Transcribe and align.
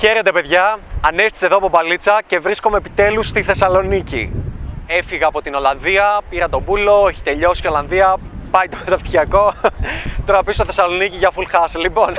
Χαίρετε 0.00 0.32
παιδιά, 0.32 0.78
Ανέστης 1.06 1.42
εδώ 1.42 1.56
από 1.56 1.68
Μπαλίτσα 1.68 2.20
και 2.26 2.38
βρίσκομαι 2.38 2.76
επιτέλους 2.76 3.26
στη 3.26 3.42
Θεσσαλονίκη. 3.42 4.32
Έφυγα 4.86 5.26
από 5.26 5.42
την 5.42 5.54
Ολλανδία, 5.54 6.20
πήρα 6.30 6.48
τον 6.48 6.64
πούλο, 6.64 7.06
έχει 7.08 7.22
τελειώσει 7.22 7.62
η 7.64 7.68
Ολλανδία, 7.68 8.16
πάει 8.50 8.68
το 8.68 8.76
μεταπτυχιακό, 8.84 9.54
τώρα 10.26 10.42
πίσω 10.42 10.64
Θεσσαλονίκη 10.64 11.16
για 11.16 11.30
full 11.34 11.56
hustle. 11.56 11.80
Λοιπόν, 11.80 12.14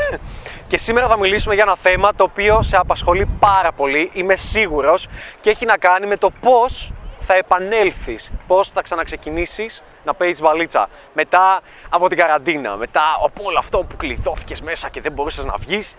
και 0.68 0.78
σήμερα 0.78 1.08
θα 1.08 1.18
μιλήσουμε 1.18 1.54
για 1.54 1.64
ένα 1.68 1.76
θέμα 1.76 2.16
το 2.16 2.24
οποίο 2.24 2.62
σε 2.62 2.78
απασχολεί 2.78 3.28
πάρα 3.40 3.72
πολύ, 3.72 4.10
είμαι 4.14 4.36
σίγουρος, 4.36 5.08
και 5.40 5.50
έχει 5.50 5.66
να 5.66 5.78
κάνει 5.78 6.08
με 6.08 6.18
το 6.18 6.30
πώς 6.42 6.92
θα 7.20 7.36
επανέλθεις, 7.36 8.32
πώς 8.48 8.68
θα 8.68 8.82
ξαναξεκινήσεις 8.82 9.84
να 10.04 10.14
παίζεις 10.14 10.42
μπαλίτσα 10.42 10.90
μετά 11.14 11.62
από 11.90 12.08
την 12.08 12.18
καραντίνα, 12.18 12.76
μετά 12.76 13.04
από 13.26 13.44
όλο 13.44 13.58
αυτό 13.58 13.78
που 13.78 13.96
κλειδώθηκες 13.96 14.62
μέσα 14.62 14.90
και 14.90 15.02
δεν 15.02 15.12
μπορούσες 15.12 15.46
να 15.46 15.54
βγεις. 15.60 15.96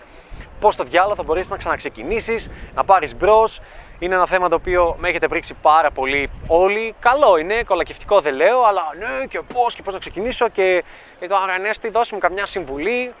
Πώς 0.63 0.75
το 0.75 0.83
διάλογο 0.83 1.15
θα 1.15 1.23
μπορέσεις 1.23 1.51
να 1.51 1.57
ξαναξεκινήσεις, 1.57 2.49
να 2.75 2.83
πάρεις 2.83 3.15
μπρος. 3.15 3.59
Είναι 3.99 4.15
ένα 4.15 4.25
θέμα 4.25 4.49
το 4.49 4.55
οποίο 4.55 4.95
με 4.99 5.09
έχετε 5.09 5.27
πρίξει 5.27 5.53
πάρα 5.61 5.91
πολύ 5.91 6.29
όλοι. 6.47 6.95
Καλό 6.99 7.37
είναι, 7.37 7.63
κολακευτικό 7.63 8.21
δεν 8.21 8.33
λέω, 8.35 8.61
αλλά 8.61 8.81
ναι 8.99 9.25
και 9.25 9.41
πώς 9.53 9.75
και 9.75 9.81
πώς 9.81 9.93
να 9.93 9.99
ξεκινήσω. 9.99 10.49
Και 10.49 10.83
εδώ, 11.19 11.43
Αρανέστη, 11.43 11.89
δώσε 11.89 12.13
μου 12.13 12.19
καμιά 12.19 12.45
συμβουλή 12.45 13.13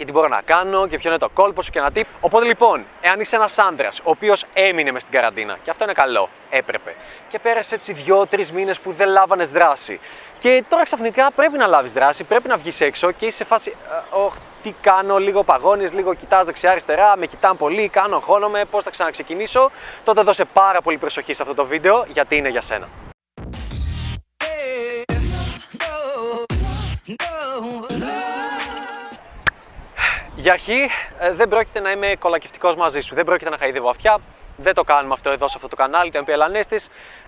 και 0.00 0.06
τι 0.06 0.12
μπορώ 0.12 0.28
να 0.28 0.42
κάνω 0.44 0.86
και 0.86 0.98
ποιο 0.98 1.10
είναι 1.10 1.18
το 1.18 1.28
κόλπο 1.28 1.62
σου 1.62 1.70
και 1.70 1.78
ένα 1.78 1.90
tip. 1.94 2.02
Οπότε 2.20 2.46
λοιπόν, 2.46 2.84
εάν 3.00 3.20
είσαι 3.20 3.36
ένα 3.36 3.48
άντρα 3.56 3.88
ο 3.88 4.10
οποίο 4.10 4.34
έμεινε 4.52 4.92
με 4.92 4.98
στην 4.98 5.12
καραντίνα, 5.12 5.58
και 5.62 5.70
αυτό 5.70 5.84
είναι 5.84 5.92
καλό, 5.92 6.28
έπρεπε, 6.50 6.94
και 7.28 7.38
πέρασε 7.38 7.74
έτσι 7.74 7.92
δύο-τρει 7.92 8.46
μήνε 8.52 8.74
που 8.82 8.92
δεν 8.92 9.08
λάβανε 9.08 9.44
δράση, 9.44 10.00
και 10.38 10.64
τώρα 10.68 10.82
ξαφνικά 10.82 11.32
πρέπει 11.32 11.58
να 11.58 11.66
λάβει 11.66 11.88
δράση, 11.88 12.24
πρέπει 12.24 12.48
να 12.48 12.56
βγει 12.56 12.84
έξω 12.84 13.10
και 13.10 13.26
είσαι 13.26 13.36
σε 13.36 13.44
φάση, 13.44 13.76
oh, 14.10 14.32
τι 14.62 14.74
κάνω, 14.80 15.18
λίγο 15.18 15.44
παγώνει, 15.44 15.86
λίγο 15.86 16.14
κοιτά 16.14 16.44
δεξιά-αριστερά, 16.44 17.16
με 17.16 17.26
κοιτάνε 17.26 17.56
πολύ, 17.56 17.88
κάνω, 17.88 18.16
αγχώνομαι, 18.16 18.64
πώ 18.64 18.82
θα 18.82 18.90
ξαναξεκινήσω, 18.90 19.70
τότε 20.04 20.22
δώσε 20.22 20.44
πάρα 20.44 20.80
πολύ 20.80 20.98
προσοχή 20.98 21.32
σε 21.32 21.42
αυτό 21.42 21.54
το 21.54 21.64
βίντεο 21.64 22.04
γιατί 22.08 22.36
είναι 22.36 22.48
για 22.48 22.60
σένα. 22.60 22.88
Για 30.40 30.52
αρχή, 30.52 30.88
ε, 31.18 31.32
δεν 31.32 31.48
πρόκειται 31.48 31.80
να 31.80 31.90
είμαι 31.90 32.16
κολακευτικός 32.18 32.76
μαζί 32.76 33.00
σου. 33.00 33.14
Δεν 33.14 33.24
πρόκειται 33.24 33.50
να 33.50 33.58
χαϊδεύω 33.58 33.88
αυτιά. 33.88 34.18
Δεν 34.56 34.74
το 34.74 34.84
κάνουμε 34.84 35.14
αυτό 35.14 35.30
εδώ 35.30 35.48
σε 35.48 35.52
αυτό 35.56 35.68
το 35.68 35.76
κανάλι, 35.76 36.10
το 36.10 36.24
MPL 36.26 36.40
Ανέστη. 36.40 36.80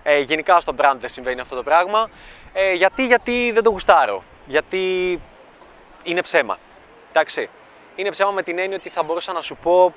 Ε, 0.03 0.19
γενικά 0.19 0.59
στο 0.59 0.75
brand 0.77 0.95
δεν 0.99 1.09
συμβαίνει 1.09 1.39
αυτό 1.39 1.55
το 1.55 1.63
πράγμα. 1.63 2.09
Ε, 2.53 2.73
γιατί, 2.73 3.05
γιατί 3.05 3.51
δεν 3.51 3.63
το 3.63 3.69
γουστάρω. 3.69 4.23
Γιατί 4.45 5.21
είναι 6.03 6.21
ψέμα. 6.21 6.57
Εντάξει. 7.09 7.49
Είναι 7.95 8.09
ψέμα 8.11 8.31
με 8.31 8.43
την 8.43 8.59
έννοια 8.59 8.77
ότι 8.77 8.89
θα 8.89 9.03
μπορούσα 9.03 9.33
να 9.33 9.41
σου 9.41 9.55
πω, 9.55 9.93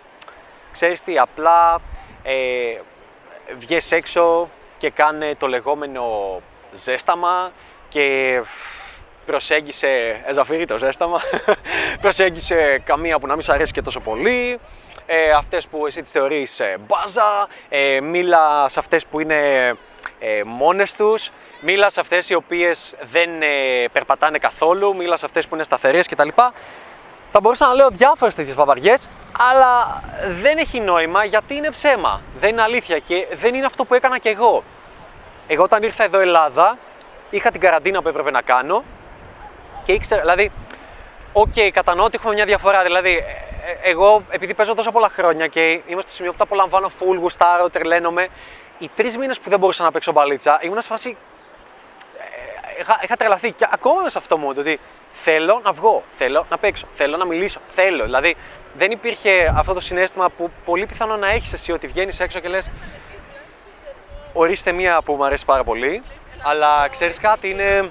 ξέρεις 0.73 1.03
τι, 1.03 1.19
απλά 1.19 1.80
ε, 2.23 2.80
βγες 3.58 3.92
έξω 3.92 4.48
και 4.78 4.91
κάνε 4.91 5.34
το 5.34 5.47
λεγόμενο 5.47 6.41
ζέσταμα 6.73 7.53
και 7.89 8.41
προσέγγισε, 9.27 10.22
εζαφύρι 10.27 10.66
το 10.66 10.78
ζέσταμα, 10.78 11.20
προσέγγισε 12.02 12.82
καμία 12.84 13.19
που 13.19 13.27
να 13.27 13.33
μην 13.33 13.42
σ' 13.42 13.48
αρέσει 13.48 13.72
και 13.72 13.83
τόσο 13.83 14.00
πολύ, 14.00 14.58
ε, 15.06 15.30
αυτές 15.30 15.66
που 15.66 15.86
εσύ 15.86 16.02
τις 16.02 16.10
θεωρείς 16.10 16.60
ε, 16.60 16.77
μπάζα, 16.86 17.48
ε, 17.68 18.00
μίλα 18.00 18.68
σε 18.68 18.78
αυτές 18.78 19.06
που 19.06 19.20
είναι 19.20 19.68
ε, 20.18 20.42
μόνες 20.44 20.96
τους, 20.96 21.30
μίλα 21.60 21.91
σε 21.91 22.00
αυτές 22.00 22.28
οι 22.28 22.34
οποίες 22.34 22.94
δεν 23.12 23.42
ε, 23.42 23.88
περπατάνε 23.92 24.38
καθόλου, 24.38 24.96
μίλα 24.96 25.16
σε 25.16 25.24
αυτές 25.24 25.46
που 25.46 25.55
είναι 25.55 25.64
σταθερές 25.64 26.08
κτλ. 26.08 26.28
Θα 27.30 27.40
μπορούσα 27.40 27.66
να 27.66 27.74
λέω 27.74 27.88
διάφορες 27.90 28.34
τέτοιες 28.34 28.55
παπαριές, 28.55 29.08
αλλά 29.50 30.02
δεν 30.40 30.58
έχει 30.58 30.80
νόημα 30.80 31.24
γιατί 31.24 31.55
είναι 31.55 31.70
ψέμα. 31.70 32.20
Δεν 32.40 32.50
είναι 32.50 32.62
αλήθεια 32.62 32.98
και 32.98 33.27
δεν 33.34 33.55
είναι 33.55 33.66
αυτό 33.66 33.84
που 33.84 33.94
έκανα 33.94 34.18
κι 34.18 34.28
εγώ. 34.28 34.62
Εγώ 35.46 35.62
όταν 35.62 35.83
ήρθα 35.83 36.05
εδώ 36.05 36.20
Ελλάδα, 36.20 36.78
είχα 37.30 37.50
την 37.50 37.61
καραντίνα 37.61 38.02
που 38.02 38.08
έπρεπε 38.08 38.30
να 38.30 38.42
κάνω 38.42 38.84
και 39.86 39.92
ήξερα, 39.92 40.20
δηλαδή, 40.20 40.51
ok, 41.33 41.52
okay, 41.55 41.70
κατανοώ 41.73 42.05
ότι 42.05 42.17
έχουμε 42.19 42.35
μια 42.35 42.45
διαφορά. 42.45 42.83
Δηλαδή, 42.83 43.11
ε, 43.11 43.70
ε, 43.70 43.91
εγώ 43.91 44.23
επειδή 44.30 44.55
παίζω 44.55 44.74
τόσα 44.74 44.91
πολλά 44.92 45.08
χρόνια 45.08 45.47
και 45.47 45.80
είμαι 45.86 46.01
στο 46.01 46.11
σημείο 46.11 46.30
που 46.30 46.36
τα 46.36 46.45
απολαμβάνω 46.45 46.91
full, 47.01 47.19
γουστάρω, 47.19 47.70
τρελαίνομαι, 47.70 48.29
οι 48.79 48.91
τρεις 48.95 49.19
μήνες 49.19 49.41
που 49.41 49.51
δεν 49.51 49.58
μπορούσα 49.58 49.83
να 49.83 49.91
παίξω 49.92 50.13
μπαλίτσα, 50.13 50.58
ήμουν 50.63 50.80
σε 50.80 50.89
φάση. 50.89 51.17
Ε, 52.19 52.80
είχα, 52.80 53.01
είχα 53.02 53.17
τρελαθεί 53.17 53.52
και 53.52 53.67
ακόμα 53.70 54.02
με 54.02 54.08
σε 54.08 54.19
αυτό 54.19 54.36
μου, 54.39 54.48
ότι 54.48 54.80
θέλω 55.13 55.61
να 55.64 55.73
βγω, 55.73 56.02
θέλω 56.17 56.46
να 56.51 56.58
παίξω, 56.58 56.86
θέλω 56.95 57.17
να 57.17 57.25
μιλήσω, 57.25 57.61
θέλω. 57.67 58.05
Δηλαδή, 58.05 58.36
δεν 58.75 58.91
υπήρχε 58.91 59.52
αυτό 59.57 59.75
το 59.75 59.80
συνέστημα 59.80 60.30
που 60.30 60.51
πολύ 60.64 60.86
πιθανό 60.86 61.17
να 61.17 61.30
έχεις 61.30 61.52
εσύ 61.52 61.73
ότι 61.73 61.86
βγαίνεις 61.86 62.20
έξω 62.20 62.41
και 62.41 62.48
λες. 62.48 62.70
Ορίστε 64.33 64.73
μία 64.73 65.02
που 65.02 65.14
μου 65.14 65.25
αρέσει 65.25 65.45
πάρα 65.45 65.64
πολύ, 65.64 66.02
αλλά 66.42 66.89
ξέρεις 66.89 67.19
κάτι, 67.19 67.51
είναι 67.51 67.91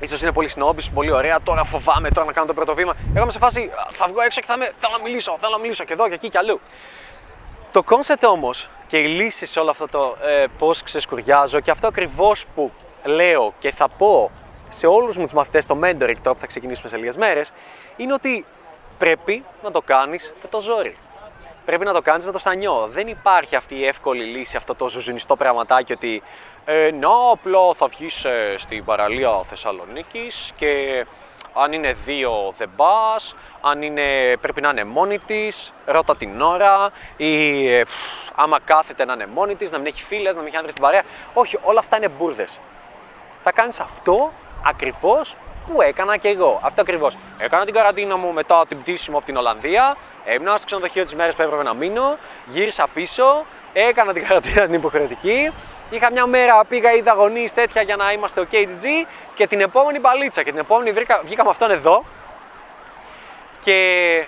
ίσως 0.00 0.22
είναι 0.22 0.32
πολύ 0.32 0.48
σνόμπι, 0.48 0.90
πολύ 0.94 1.10
ωραία. 1.10 1.40
Τώρα 1.42 1.64
φοβάμαι 1.64 2.10
τώρα 2.10 2.26
να 2.26 2.32
κάνω 2.32 2.46
το 2.46 2.54
πρώτο 2.54 2.74
βήμα. 2.74 2.96
Εγώ 3.14 3.22
είμαι 3.22 3.32
σε 3.32 3.38
φάση 3.38 3.70
θα 3.90 4.06
βγω 4.08 4.20
έξω 4.20 4.40
και 4.40 4.46
θα 4.46 4.54
είμαι, 4.54 4.70
θέλω 4.76 4.92
να 4.96 5.02
μιλήσω, 5.02 5.36
θέλω 5.40 5.52
να 5.52 5.58
μιλήσω 5.58 5.84
και 5.84 5.92
εδώ 5.92 6.08
και 6.08 6.14
εκεί 6.14 6.28
και 6.28 6.38
αλλού. 6.38 6.60
Το 7.72 7.82
concept 7.82 8.24
όμως 8.24 8.68
και 8.86 8.98
η 8.98 9.06
λύση 9.06 9.46
σε 9.46 9.60
όλο 9.60 9.70
αυτό 9.70 9.88
το 9.88 10.16
ε, 10.22 10.44
πώς 10.58 10.82
ξεσκουριάζω 10.82 11.60
και 11.60 11.70
αυτό 11.70 11.86
ακριβώς 11.86 12.46
που 12.54 12.72
λέω 13.04 13.54
και 13.58 13.72
θα 13.72 13.88
πω 13.88 14.30
σε 14.68 14.86
όλους 14.86 15.16
μου 15.16 15.24
τους 15.24 15.32
μαθητές 15.32 15.64
στο 15.64 15.78
mentoring 15.82 16.16
τώρα 16.22 16.34
που 16.34 16.40
θα 16.40 16.46
ξεκινήσουμε 16.46 16.88
σε 16.88 16.96
λίγες 16.96 17.16
μέρες 17.16 17.52
είναι 17.96 18.12
ότι 18.12 18.44
πρέπει 18.98 19.44
να 19.62 19.70
το 19.70 19.80
κάνεις 19.80 20.34
με 20.42 20.48
το 20.48 20.60
ζόρι 20.60 20.96
πρέπει 21.66 21.84
να 21.84 21.92
το 21.92 22.02
κάνεις 22.02 22.26
με 22.26 22.32
το 22.32 22.38
στανιό. 22.38 22.88
Δεν 22.92 23.06
υπάρχει 23.08 23.56
αυτή 23.56 23.74
η 23.74 23.86
εύκολη 23.86 24.24
λύση, 24.24 24.56
αυτό 24.56 24.74
το 24.74 24.88
ζουζουνιστό 24.88 25.36
πραγματάκι 25.36 25.92
ότι 25.92 26.22
ε, 26.68 26.90
να 26.90 27.08
απλά 27.32 27.74
θα 27.74 27.86
βγεις 27.86 28.24
ε, 28.24 28.54
στην 28.58 28.84
παραλία 28.84 29.42
Θεσσαλονίκης 29.44 30.52
και 30.56 31.04
αν 31.52 31.72
είναι 31.72 31.92
δύο 32.04 32.54
δεν 32.58 32.70
πας, 32.76 33.34
αν 33.60 33.82
είναι, 33.82 34.36
πρέπει 34.40 34.60
να 34.60 34.68
είναι 34.68 34.84
μόνη 34.84 35.18
της, 35.18 35.72
ρώτα 35.84 36.16
την 36.16 36.40
ώρα 36.40 36.90
ή 37.16 37.66
ε, 37.68 37.82
άμα 38.34 38.58
κάθεται 38.64 39.04
να 39.04 39.12
είναι 39.12 39.26
μόνη 39.26 39.54
της, 39.56 39.70
να 39.70 39.78
μην 39.78 39.86
έχει 39.86 40.02
φίλες, 40.02 40.34
να 40.34 40.40
μην 40.40 40.48
έχει 40.48 40.56
άντρες 40.56 40.72
στην 40.72 40.84
παρέα. 40.84 41.02
Όχι, 41.34 41.58
όλα 41.62 41.78
αυτά 41.78 41.96
είναι 41.96 42.08
μπουρδες. 42.08 42.58
Θα 43.42 43.52
κάνεις 43.52 43.80
αυτό 43.80 44.32
ακριβώς 44.64 45.36
που 45.66 45.82
έκανα 45.82 46.16
και 46.16 46.28
εγώ. 46.28 46.60
Αυτό 46.62 46.80
ακριβώς. 46.80 47.16
Έκανα 47.38 47.64
την 47.64 47.74
καραντίνα 47.74 48.16
μου 48.16 48.32
μετά 48.32 48.66
την 48.68 48.80
πτήση 48.80 49.10
μου 49.10 49.16
από 49.16 49.26
την 49.26 49.36
Ολλανδία. 49.36 49.96
Έμεινα 50.24 50.56
στο 50.56 50.66
ξενοδοχείο 50.66 51.04
τις 51.04 51.14
μέρες 51.14 51.34
που 51.34 51.42
έπρεπε 51.42 51.62
να 51.62 51.74
μείνω. 51.74 52.16
Γύρισα 52.46 52.86
πίσω. 52.94 53.44
Έκανα 53.78 54.12
την 54.12 54.26
καραντίνα 54.26 54.64
την 54.64 54.74
υποχρεωτική. 54.74 55.52
Είχα 55.90 56.10
μια 56.10 56.26
μέρα, 56.26 56.64
πήγα, 56.64 56.92
είδα 56.92 57.12
γονείς 57.12 57.54
τέτοια 57.54 57.82
για 57.82 57.96
να 57.96 58.12
είμαστε 58.12 58.40
ο 58.40 58.46
KGG 58.52 59.06
και 59.34 59.46
την 59.46 59.60
επόμενη 59.60 59.98
μπαλίτσα. 59.98 60.42
Και 60.42 60.50
την 60.50 60.58
επόμενη 60.58 60.92
βρήκα, 60.92 61.20
βγήκα 61.24 61.44
με 61.44 61.50
αυτόν 61.50 61.70
εδώ. 61.70 62.04
Και 63.64 64.26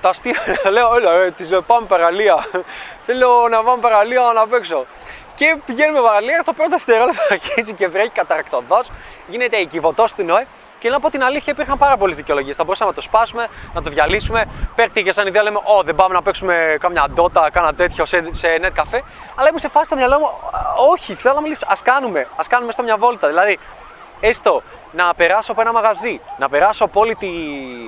τα 0.00 0.08
αστεία, 0.08 0.40
λέω, 0.74 0.96
έλα, 0.96 1.12
ε, 1.12 1.30
τις 1.30 1.48
πάμε 1.66 1.86
παραλία. 1.86 2.46
Θέλω 3.06 3.48
να 3.50 3.62
πάμε 3.62 3.80
παραλία 3.80 4.32
να 4.34 4.46
παίξω. 4.46 4.86
Και 5.34 5.56
πηγαίνουμε 5.66 6.00
παραλία, 6.00 6.42
το 6.44 6.52
πρώτο 6.52 6.70
δευτερόλεπτο 6.70 7.22
αρχίζει 7.30 7.72
και 7.72 7.88
βρέχει 7.88 8.10
καταρακτοδό. 8.10 8.80
Γίνεται 9.28 9.56
η 9.56 9.66
κυβωτός 9.66 10.14
του 10.14 10.24
Νόε. 10.24 10.46
Και 10.82 10.90
να 10.90 11.00
πω 11.00 11.10
την 11.10 11.22
αλήθεια, 11.22 11.52
υπήρχαν 11.52 11.78
πάρα 11.78 11.96
πολλές 11.96 12.16
δικαιολογίες. 12.16 12.56
Θα 12.56 12.64
μπορούσαμε 12.64 12.90
να 12.90 12.96
το 12.96 13.02
σπάσουμε, 13.02 13.46
να 13.74 13.82
το 13.82 13.90
διαλύσουμε. 13.90 14.44
Παίχτηκε 14.74 15.02
και 15.02 15.12
σαν 15.12 15.26
ιδέα, 15.26 15.42
λέμε: 15.42 15.58
Ω, 15.64 15.82
δεν 15.82 15.94
πάμε 15.94 16.14
να 16.14 16.22
παίξουμε 16.22 16.76
κάμια 16.80 17.06
ντότα, 17.10 17.50
κάνα 17.50 17.74
τέτοιο 17.74 18.04
σε, 18.04 18.28
σε 18.30 18.48
net 18.62 18.70
καφέ. 18.72 19.02
Αλλά 19.34 19.48
ήμουν 19.48 19.60
σε 19.60 19.68
φάση 19.68 19.84
στο 19.84 19.96
μυαλό 19.96 20.18
μου: 20.18 20.30
Όχι, 20.92 21.14
θέλω 21.14 21.34
να 21.34 21.40
μιλήσω. 21.40 21.66
Α 21.66 21.72
κάνουμε, 21.84 22.28
ας 22.36 22.46
κάνουμε 22.46 22.72
στο 22.72 22.82
μια 22.82 22.96
βόλτα. 22.96 23.28
Δηλαδή, 23.28 23.58
έστω 24.22 24.62
να 24.92 25.14
περάσω 25.14 25.52
από 25.52 25.60
ένα 25.60 25.72
μαγαζί, 25.72 26.20
να 26.38 26.48
περάσω 26.48 26.84
από 26.84 27.00
όλη 27.00 27.14
τη 27.14 27.28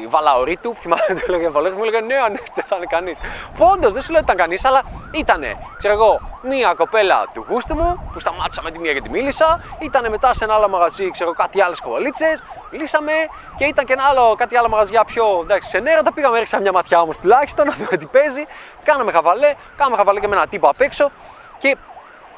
βαλαωρή 0.08 0.56
του. 0.56 0.74
Θυμάμαι 0.76 1.02
το 1.18 1.24
έλεγε 1.28 1.48
Βαλαωρή, 1.48 1.76
μου 1.76 1.82
έλεγε 1.82 2.00
Ναι, 2.00 2.14
ναι, 2.14 2.38
δεν 2.54 2.64
θα 2.68 2.76
είναι 2.76 2.86
κανείς. 2.86 3.18
Πόντο, 3.56 3.90
δεν 3.90 4.02
σου 4.02 4.12
λέω 4.12 4.20
ότι 4.20 4.32
ήταν 4.32 4.36
κανείς, 4.36 4.64
αλλά 4.64 4.82
ήταν, 5.12 5.42
ξέρω 5.76 5.94
εγώ, 5.94 6.20
μία 6.42 6.74
κοπέλα 6.74 7.24
του 7.32 7.46
γούστου 7.48 7.74
μου 7.74 8.10
που 8.12 8.18
σταμάτησα 8.18 8.62
με 8.62 8.70
τη 8.70 8.78
μία 8.78 8.92
και 8.92 9.00
τη 9.00 9.08
μίλησα. 9.08 9.64
Ήταν 9.78 10.10
μετά 10.10 10.34
σε 10.34 10.44
ένα 10.44 10.54
άλλο 10.54 10.68
μαγαζί, 10.68 11.10
ξέρω 11.10 11.32
κάτι 11.32 11.60
άλλες 11.60 11.80
κοβολίτσε. 11.80 12.36
Μιλήσαμε 12.70 13.12
και 13.56 13.64
ήταν 13.64 13.84
και 13.84 13.92
ένα 13.92 14.04
άλλο, 14.04 14.34
κάτι 14.34 14.56
άλλο 14.56 14.68
μαγαζιά 14.68 15.04
πιο 15.04 15.40
εντάξει, 15.42 15.68
σε 15.68 15.78
νερά. 15.78 16.02
Τα 16.02 16.12
πήγαμε, 16.12 16.36
έριξα 16.36 16.60
μια 16.60 16.72
ματιά 16.72 17.00
όμως 17.00 17.18
τουλάχιστον 17.18 17.66
να 17.70 17.74
δούμε 17.74 17.96
τι 17.96 18.06
παίζει. 18.06 18.44
Κάναμε 18.82 19.12
χαβαλέ, 19.12 19.54
κάναμε 19.76 19.96
χαβαλέ 19.96 20.20
και 20.20 20.28
με 20.28 20.36
ένα 20.36 20.46
τύπο 20.46 20.68
απ' 20.68 20.80
έξω. 20.80 21.10
Και 21.58 21.76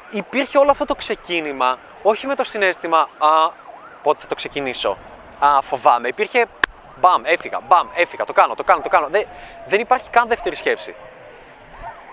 υπήρχε 0.09 0.57
όλο 0.57 0.71
αυτό 0.71 0.85
το 0.85 0.95
ξεκίνημα, 0.95 1.77
όχι 2.03 2.27
με 2.27 2.35
το 2.35 2.43
συνέστημα, 2.43 2.99
α, 2.99 3.27
πότε 4.03 4.21
θα 4.21 4.27
το 4.27 4.35
ξεκινήσω. 4.35 4.97
Α, 5.39 5.61
φοβάμαι. 5.61 6.07
Υπήρχε 6.07 6.45
μπαμ, 6.99 7.21
έφυγα, 7.25 7.59
μπαμ, 7.67 7.87
έφυγα, 7.95 8.25
το 8.25 8.33
κάνω, 8.33 8.55
το 8.55 8.63
κάνω, 8.63 8.81
το 8.81 8.89
κάνω. 8.89 9.07
Δεν, 9.09 9.27
δεν 9.67 9.79
υπάρχει 9.79 10.09
καν 10.09 10.27
δεύτερη 10.27 10.55
σκέψη. 10.55 10.95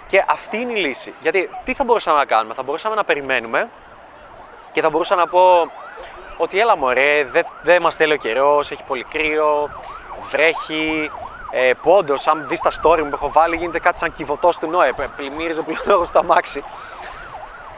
Και 0.07 0.25
αυτή 0.29 0.57
είναι 0.61 0.73
η 0.73 0.77
λύση. 0.77 1.15
Γιατί 1.21 1.51
τι 1.65 1.75
θα 1.75 1.85
μπορούσαμε 1.85 2.19
να 2.19 2.25
κάνουμε, 2.25 2.55
θα 2.55 2.63
μπορούσαμε 2.63 2.95
να 2.95 3.05
περιμένουμε 3.05 3.69
και 4.73 4.81
θα 4.81 4.91
μπορούσα 4.91 5.15
να 5.15 5.27
πω 5.27 5.71
ότι 6.37 6.61
έλα 6.61 6.77
μωρέ, 6.77 7.25
δεν 7.25 7.47
δε 7.63 7.81
μας 7.81 7.97
θέλει 7.97 8.13
ο 8.13 8.17
καιρός, 8.17 8.71
έχει 8.71 8.83
πολύ 8.83 9.05
κρύο, 9.05 9.71
βρέχει, 10.31 11.11
Ε, 11.57 11.73
που 11.83 11.91
όντω, 11.91 12.15
αν 12.25 12.49
δει 12.49 12.59
τα 12.63 12.71
story 12.71 12.99
μου 12.99 13.09
που 13.09 13.15
έχω 13.15 13.31
βάλει, 13.31 13.57
γίνεται 13.57 13.79
κάτι 13.79 13.99
σαν 13.99 14.13
κυβωτό 14.13 14.51
του 14.61 14.71
Νόε. 14.71 14.93
Πλημμύριζε 15.17 15.63
πλέον 15.63 16.05
στο 16.05 16.19
αμάξι. 16.19 16.65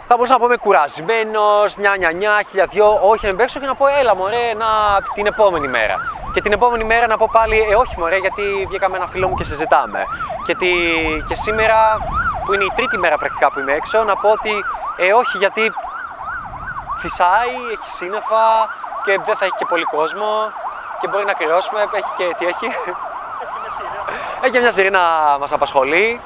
Θα 0.08 0.14
μπορούσα 0.14 0.32
να 0.32 0.38
πω 0.38 0.44
είμαι 0.44 0.56
κουρασμένος, 0.56 1.76
νιά 1.76 1.94
νιά 1.98 2.12
νιά, 2.12 2.42
χιλιαδιό. 2.48 2.98
Όχι, 3.02 3.26
να 3.26 3.34
μπέξω 3.34 3.60
και 3.60 3.66
να 3.66 3.74
πω 3.74 3.86
έλα 3.86 4.16
μωρέ, 4.16 4.54
να... 4.54 4.66
την 5.14 5.26
επόμενη 5.26 5.68
μέρα. 5.68 5.96
Και 6.34 6.40
την 6.40 6.52
επόμενη 6.52 6.84
μέρα 6.84 7.06
να 7.06 7.16
πω 7.16 7.28
πάλι, 7.32 7.66
ε, 7.70 7.74
όχι 7.74 7.98
μωρέ, 7.98 8.16
γιατί 8.16 8.66
βγήκα 8.68 8.88
με 8.88 8.96
ένα 8.96 9.06
φίλο 9.06 9.28
μου 9.28 9.34
και 9.34 9.44
συζητάμε. 9.44 10.04
Και, 10.46 10.54
τη... 10.54 10.70
και 11.28 11.34
σήμερα, 11.34 11.98
που 12.44 12.52
είναι 12.52 12.64
η 12.64 12.72
τρίτη 12.76 12.98
μέρα 12.98 13.16
πρακτικά 13.18 13.50
που 13.52 13.58
είμαι 13.58 13.72
έξω, 13.72 14.04
να 14.04 14.16
πω 14.16 14.30
ότι, 14.30 14.64
ε, 14.96 15.12
όχι, 15.12 15.38
γιατί 15.38 15.72
φυσάει, 16.96 17.54
έχει 17.72 17.90
σύννεφα 17.90 18.44
και 19.04 19.20
δεν 19.26 19.36
θα 19.36 19.44
έχει 19.44 19.54
και 19.58 19.66
πολύ 19.68 19.84
κόσμο 19.84 20.52
και 21.00 21.08
μπορεί 21.08 21.24
να 21.24 21.32
κρυώσουμε. 21.32 21.80
Έχει 21.80 22.12
και 22.16 22.34
τι 22.38 22.46
έχει. 22.46 22.66
Έχει 24.40 24.52
και 24.52 24.60
μια 24.60 24.70
σειρή 24.70 24.90
να 24.90 25.00
μας 25.40 25.52
απασχολεί. 25.52 26.20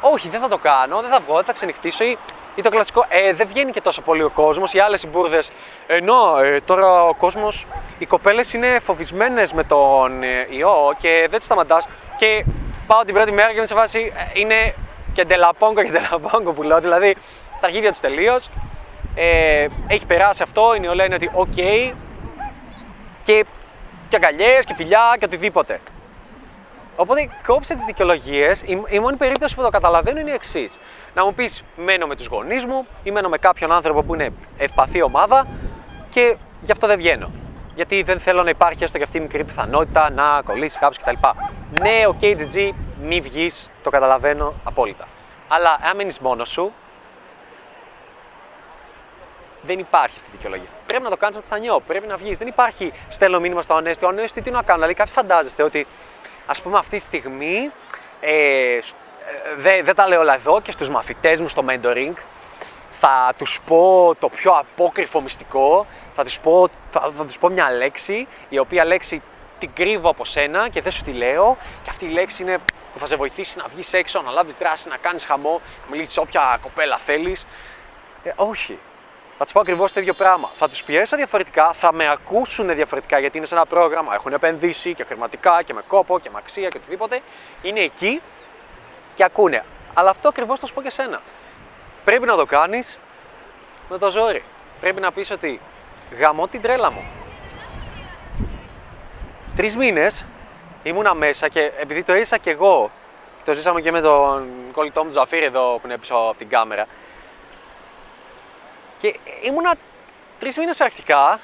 Όχι, 0.00 0.28
δεν 0.28 0.40
θα 0.40 0.48
το 0.48 0.58
κάνω, 0.58 1.00
δεν 1.00 1.10
θα 1.10 1.20
βγω, 1.20 1.34
δεν 1.34 1.44
θα 1.44 1.52
ξενυχτήσω 1.52 2.04
ή, 2.04 2.18
ή 2.54 2.62
το 2.62 2.70
κλασικό. 2.70 3.04
Ε, 3.08 3.32
δεν 3.32 3.46
βγαίνει 3.46 3.70
και 3.70 3.80
τόσο 3.80 4.00
πολύ 4.00 4.22
ο 4.22 4.30
κόσμος. 4.30 4.72
Οι 4.72 4.78
άλλες 4.78 5.00
συμπουρδε. 5.00 5.42
Ενώ 5.86 6.38
ε, 6.42 6.60
τώρα 6.60 7.04
ο 7.04 7.14
κόσμος, 7.14 7.66
οι 7.98 8.06
κοπέλες 8.06 8.52
είναι 8.52 8.78
φοβισμένες 8.80 9.52
με 9.52 9.64
τον 9.64 10.22
ε, 10.22 10.46
ιό 10.50 10.94
και 10.98 11.26
δεν 11.30 11.38
τις 11.38 11.44
σταματάς. 11.44 11.86
Και 12.16 12.44
πάω 12.86 13.02
την 13.02 13.14
πρώτη 13.14 13.32
μέρα 13.32 13.52
και 13.52 13.60
με 13.60 13.66
σε 13.66 13.74
βάση 13.74 14.12
ε, 14.16 14.40
είναι 14.40 14.74
και 15.12 15.24
ντελαπόγκο 15.24 15.82
και 15.82 15.90
ντελαπόγκο 15.90 16.52
που 16.52 16.62
λέω. 16.62 16.80
Δηλαδή 16.80 17.14
στα 17.56 17.66
αρχίδια 17.66 17.90
τους 17.90 18.00
τελείως. 18.00 18.48
Ε, 19.14 19.66
έχει 19.86 20.06
περάσει 20.06 20.42
αυτό, 20.42 20.74
η 20.74 20.80
νεολαία 20.80 21.06
είναι 21.06 21.14
ότι 21.14 21.30
οκ. 21.34 21.54
και, 23.22 23.44
και 24.08 24.16
αγκαλιές 24.16 24.64
και 24.64 24.74
φιλιά 24.74 25.16
και 25.18 25.24
οτιδήποτε. 25.24 25.80
Οπότε 26.96 27.28
κόψε 27.46 27.74
τις 27.74 27.84
δικαιολογίες. 27.84 28.62
Η, 28.62 28.82
η 28.88 28.98
μόνη 28.98 29.16
περίπτωση 29.16 29.54
που 29.54 29.62
το 29.62 29.68
καταλαβαίνω 29.68 30.20
είναι 30.20 30.30
η 30.30 30.34
εξής. 30.34 30.78
Να 31.14 31.24
μου 31.24 31.34
πεις: 31.34 31.62
Μένω 31.76 32.06
με 32.06 32.16
τους 32.16 32.26
γονείς 32.26 32.64
μου 32.64 32.86
ή 33.02 33.10
μένω 33.10 33.28
με 33.28 33.38
κάποιον 33.38 33.72
άνθρωπο 33.72 34.02
που 34.02 34.14
είναι 34.14 34.32
ευπαθής 34.56 35.02
ομάδα 35.02 35.46
και 36.10 36.36
γι' 36.62 36.72
αυτό 36.72 36.86
δεν 36.86 36.96
βγαίνω. 36.96 37.30
Γιατί 37.74 38.02
δεν 38.02 38.20
θέλω 38.20 38.42
να 38.42 38.50
υπάρχει 38.50 38.84
έστω 38.84 38.98
και 38.98 39.04
αυτή 39.04 39.16
η 39.16 39.20
μικρή 39.20 39.44
πιθανότητα 39.44 40.10
να 40.10 40.42
κολλήσεις 40.44 40.78
κάποιος 40.78 40.98
κτλ. 40.98 41.28
Ναι, 41.82 42.06
ok, 42.06 42.18
okay, 42.20 42.36
GG, 42.36 42.70
μη 43.02 43.20
βγεις, 43.20 43.70
το 43.82 43.90
καταλαβαίνω 43.90 44.54
απόλυτα. 44.64 45.08
Αλλά 45.48 45.78
αν 45.90 45.96
μείνεις 45.96 46.18
μόνος 46.18 46.48
σου, 46.48 46.72
δεν 49.62 49.78
υπάρχει 49.78 50.16
αυτή 50.16 50.28
η 50.28 50.36
δικαιολογία. 50.36 50.68
Πρέπει 50.86 51.02
να 51.02 51.10
το 51.10 51.16
κάνεις 51.16 51.36
με 51.36 51.58
το 51.68 51.80
πρέπει 51.86 52.06
να 52.06 52.16
βγεις. 52.16 52.38
Δεν 52.38 52.46
υπάρχει 52.46 52.92
στέλνω 53.08 53.40
μήνυμα 53.40 53.62
στο 53.62 53.74
ανέστη. 53.74 54.04
Ο 54.04 54.08
ανέστη 54.08 54.42
τι 54.42 54.50
να 54.50 54.62
κάνω. 54.62 54.78
Δηλαδή, 54.78 54.94
κάτι 54.94 55.10
φαντάζεστε 55.10 55.62
ότι 55.62 55.86
ας 56.46 56.62
πούμε 56.62 56.78
αυτή 56.78 56.96
τη 56.96 57.02
στιγμή, 57.02 57.70
ε, 58.20 58.78
δεν 59.56 59.84
δε 59.84 59.92
τα 59.92 60.08
λέω 60.08 60.20
όλα 60.20 60.34
εδώ 60.34 60.60
και 60.60 60.70
στους 60.70 60.88
μαθητές 60.88 61.40
μου 61.40 61.48
στο 61.48 61.64
mentoring, 61.68 62.14
θα 62.90 63.32
τους 63.36 63.60
πω 63.66 64.14
το 64.18 64.28
πιο 64.28 64.52
απόκριφο 64.52 65.20
μυστικό, 65.20 65.86
θα 66.14 66.24
τους 66.24 66.40
πω, 66.40 66.68
θα, 66.90 67.12
θα 67.16 67.24
τους 67.24 67.38
πω 67.38 67.48
μια 67.48 67.70
λέξη, 67.70 68.26
η 68.48 68.58
οποία 68.58 68.84
λέξη 68.84 69.22
την 69.58 69.70
κρύβω 69.74 70.10
από 70.10 70.24
σένα 70.24 70.68
και 70.68 70.80
δεν 70.80 70.92
σου 70.92 71.02
τη 71.02 71.12
λέω 71.12 71.56
και 71.82 71.90
αυτή 71.90 72.04
η 72.04 72.08
λέξη 72.08 72.42
είναι 72.42 72.58
που 72.92 72.98
θα 72.98 73.06
σε 73.06 73.16
βοηθήσει 73.16 73.58
να 73.58 73.64
βγεις 73.74 73.92
έξω, 73.92 74.22
να 74.22 74.30
λάβεις 74.30 74.54
δράση, 74.54 74.88
να 74.88 74.96
κάνεις 74.96 75.24
χαμό, 75.24 75.60
να 75.84 75.90
μιλήσεις 75.90 76.16
όποια 76.16 76.58
κοπέλα 76.62 76.98
θέλεις. 76.98 77.46
Ε, 78.24 78.32
όχι, 78.36 78.78
θα 79.38 79.44
τους 79.44 79.52
πω 79.52 79.60
ακριβώς 79.60 79.92
το 79.92 80.00
ίδιο 80.00 80.14
πράγμα. 80.14 80.50
Θα 80.58 80.68
τους 80.68 80.82
πιέσω 80.82 81.16
διαφορετικά, 81.16 81.72
θα 81.72 81.92
με 81.92 82.10
ακούσουν 82.10 82.74
διαφορετικά 82.74 83.18
γιατί 83.18 83.36
είναι 83.36 83.46
σε 83.46 83.54
ένα 83.54 83.66
πρόγραμμα, 83.66 84.14
έχουν 84.14 84.32
επενδύσει 84.32 84.94
και 84.94 85.04
χρηματικά 85.04 85.62
και 85.62 85.74
με 85.74 85.82
κόπο 85.88 86.18
και 86.18 86.30
με 86.30 86.38
αξία 86.38 86.68
και 86.68 86.76
οτιδήποτε. 86.76 87.20
Είναι 87.62 87.80
εκεί 87.80 88.20
και 89.14 89.24
ακούνε. 89.24 89.64
Αλλά 89.94 90.10
αυτό 90.10 90.28
ακριβώς 90.28 90.60
θα 90.60 90.66
σου 90.66 90.74
πω 90.74 90.82
και 90.82 90.90
σένα. 90.90 91.20
Πρέπει 92.04 92.26
να 92.26 92.36
το 92.36 92.46
κάνεις 92.46 92.98
με 93.88 93.98
το 93.98 94.10
ζόρι. 94.10 94.42
Πρέπει 94.80 95.00
να 95.00 95.12
πεις 95.12 95.30
ότι 95.30 95.60
γαμώ 96.18 96.48
την 96.48 96.60
τρέλα 96.60 96.90
μου. 96.90 97.04
Τρεις 99.56 99.76
μήνες 99.76 100.24
ήμουνα 100.82 101.14
μέσα 101.14 101.48
και 101.48 101.72
επειδή 101.78 102.02
το 102.02 102.12
έζησα 102.12 102.38
και 102.38 102.50
εγώ, 102.50 102.90
το 103.44 103.52
ζήσαμε 103.52 103.80
και 103.80 103.90
με 103.90 104.00
τον 104.00 104.48
κολλητό 104.72 105.04
μου 105.04 105.10
Τζαφίρ 105.10 105.42
εδώ 105.42 105.78
που 105.78 105.86
είναι 105.86 105.98
πίσω 105.98 106.14
από 106.14 106.34
την 106.38 106.48
κάμερα, 106.48 106.86
και 108.98 109.18
ήμουνα 109.42 109.74
τρεις 110.38 110.58
μήνες 110.58 110.76
πρακτικά. 110.76 111.40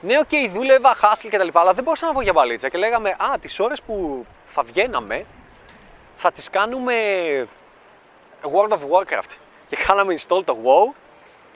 Ναι, 0.00 0.18
OK, 0.18 0.28
okay, 0.30 0.50
δούλευα, 0.52 0.94
χάσλ 0.94 1.28
κτλ. 1.28 1.48
Αλλά 1.52 1.72
δεν 1.72 1.84
μπορούσα 1.84 2.06
να 2.06 2.12
βγω 2.12 2.20
για 2.20 2.32
μπαλίτσα. 2.32 2.68
Και 2.68 2.78
λέγαμε, 2.78 3.10
Α, 3.10 3.38
τις 3.40 3.60
ώρες 3.60 3.82
που 3.82 4.26
θα 4.46 4.62
βγαίναμε 4.62 5.26
θα 6.20 6.32
τις 6.32 6.50
κάνουμε 6.50 6.94
World 8.42 8.72
of 8.72 8.78
Warcraft. 8.90 9.30
Και 9.68 9.76
κάναμε 9.86 10.14
install 10.18 10.44
το 10.44 10.58
WoW. 10.64 10.94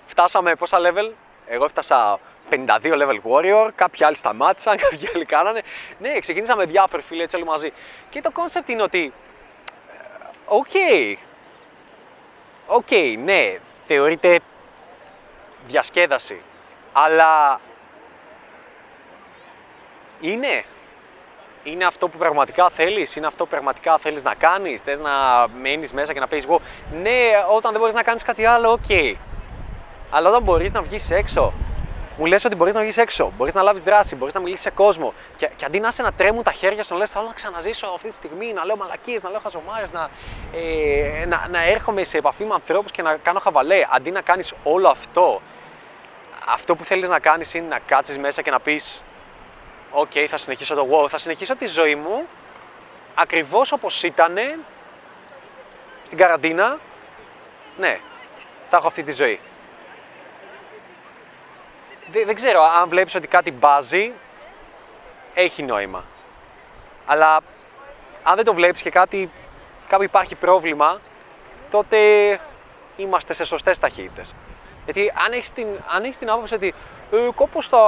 Φτάσαμε 0.07 0.55
πόσα 0.55 0.79
level; 0.81 1.11
Εγώ 1.47 1.65
έφτασα 1.65 2.19
52 2.51 2.57
level 2.83 3.21
warrior, 3.31 3.71
κάποιοι 3.75 4.05
άλλοι 4.05 4.17
σταμάτησαν, 4.17 4.77
κάποιοι 4.91 5.09
άλλοι 5.15 5.25
κάνανε. 5.25 5.63
Ναι, 5.99 6.19
ξεκινήσαμε 6.19 6.65
διάφοροι 6.65 7.03
φίλοι 7.03 7.23
έτσι 7.23 7.37
όλοι 7.37 7.45
μαζί. 7.45 7.73
Και 8.11 8.21
το 8.21 8.31
concept 8.35 8.69
είναι 8.69 8.83
ότι. 8.83 9.13
Ε, 9.89 10.27
OK. 10.47 10.67
Okay. 10.73 11.17
OK, 12.67 12.87
okay, 12.91 13.15
ναι, 13.19 13.59
θεωρείται 13.87 14.41
διασκέδαση. 15.67 16.41
Αλλά 16.93 17.61
είναι. 20.21 20.65
Είναι 21.65 21.85
αυτό 21.85 22.09
που 22.09 22.19
πραγματικά 22.19 22.71
θέλεις, 22.71 23.17
είναι 23.17 23.27
αυτό 23.27 23.45
που 23.45 23.51
πραγματικά 23.51 23.99
θέλεις 23.99 24.23
να 24.23 24.35
κάνεις, 24.35 24.81
θες 24.81 24.99
να 24.99 25.11
μένεις 25.61 25.93
μέσα 25.93 26.13
και 26.13 26.21
να 26.21 26.29
πεις 26.29 26.45
εγώ, 26.45 26.61
ναι, 27.03 27.19
όταν 27.57 27.71
δεν 27.71 27.81
μπορείς 27.81 27.95
να 27.95 28.03
κάνεις 28.03 28.23
κάτι 28.23 28.45
άλλο, 28.45 28.71
OK. 28.73 28.81
Okay. 28.89 29.15
Αλλά 30.11 30.29
όταν 30.29 30.43
μπορείς 30.43 30.73
να 30.73 30.83
βγεις 30.83 31.11
έξω, 31.11 31.53
μου 32.19 32.27
λες 32.27 32.45
ότι 32.45 32.57
μπορείς 32.57 32.75
να 32.75 32.81
βγεις 32.81 32.97
έξω, 32.97 33.33
μπορείς 33.37 33.55
να 33.55 33.63
λάβεις 33.63 33.83
δράση, 33.83 34.17
μπορείς 34.17 34.35
να 34.35 34.41
μιλήσεις 34.41 34.63
σε 34.63 34.71
κόσμο 34.71 35.13
και, 35.37 35.51
και 35.57 35.65
αντί 35.65 35.81
να 35.81 35.89
είσαι 35.89 36.03
να 36.03 36.13
τρέμουν 36.13 36.43
τα 36.43 36.53
χέρια 36.53 36.85
σου, 36.85 36.93
να 36.93 36.99
λες 36.99 37.11
θέλω 37.11 37.27
να 37.27 37.33
ξαναζήσω 37.33 37.87
αυτή 37.87 38.09
τη 38.09 38.15
στιγμή, 38.15 38.53
να 38.53 38.65
λέω 38.65 38.77
μαλακίες, 38.77 39.23
να 39.23 39.31
λέω 39.31 39.41
χαζομάρες, 39.41 39.93
να, 39.93 40.09
ε, 40.53 41.25
να, 41.27 41.47
να 41.51 41.63
έρχομαι 41.63 42.05
σε 42.05 42.19
επαφή 42.19 42.45
με 42.45 42.55
ανθρώπους 42.55 42.91
και 42.91 43.03
να 43.03 43.17
κάνω 43.17 43.39
χαβαλέ, 43.39 43.87
αντί 43.91 44.11
να 44.11 44.21
κάνεις 44.21 44.55
όλο 44.63 44.89
αυτό, 44.89 45.41
αυτό 46.47 46.77
που 46.77 46.85
θέλεις 46.85 47.09
να 47.09 47.19
κάνεις 47.19 47.55
είναι 47.55 47.67
να 47.67 47.79
κάτσεις 47.79 48.19
μέσα 48.19 48.43
και 48.43 48.51
να 48.51 48.61
πεις 48.61 49.03
OK, 49.93 50.11
okay, 50.15 50.27
θα 50.29 50.37
συνεχίσω 50.37 50.75
το 50.75 50.89
WoW, 50.91 51.09
θα 51.09 51.19
συνεχίσω 51.19 51.57
τη 51.57 51.67
ζωή 51.67 51.95
μου 51.95 52.27
ακριβώς 53.15 53.73
όπως 53.73 54.03
ήταν 54.03 54.39
στην 56.05 56.19
καραντίνα. 56.19 56.79
Ναι, 57.79 58.01
θα 58.71 58.77
έχω 58.77 58.87
αυτή 58.87 59.03
τη 59.03 59.13
ζωή 59.13 59.41
δεν, 62.13 62.35
ξέρω, 62.35 62.63
αν 62.63 62.89
βλέπεις 62.89 63.15
ότι 63.15 63.27
κάτι 63.27 63.51
μπάζει, 63.51 64.13
έχει 65.35 65.63
νόημα. 65.63 66.05
Αλλά 67.07 67.41
αν 68.23 68.37
δεν 68.37 68.45
το 68.45 68.55
βλέπεις 68.55 68.83
και 68.83 68.91
κάτι, 68.91 69.31
κάπου 69.89 70.03
υπάρχει 70.03 70.35
πρόβλημα, 70.35 71.01
τότε 71.71 71.99
είμαστε 72.97 73.33
σε 73.33 73.45
σωστές 73.45 73.79
ταχύτητες. 73.79 74.35
Γιατί 74.85 75.13
αν 75.25 75.33
έχεις 75.33 75.51
την, 75.51 75.67
αν 75.95 76.05
έχεις 76.05 76.19
την 76.19 76.31
άποψη 76.31 76.55
ότι 76.55 76.75
ε, 77.11 77.29
κόπως 77.35 77.69
θα, 77.69 77.79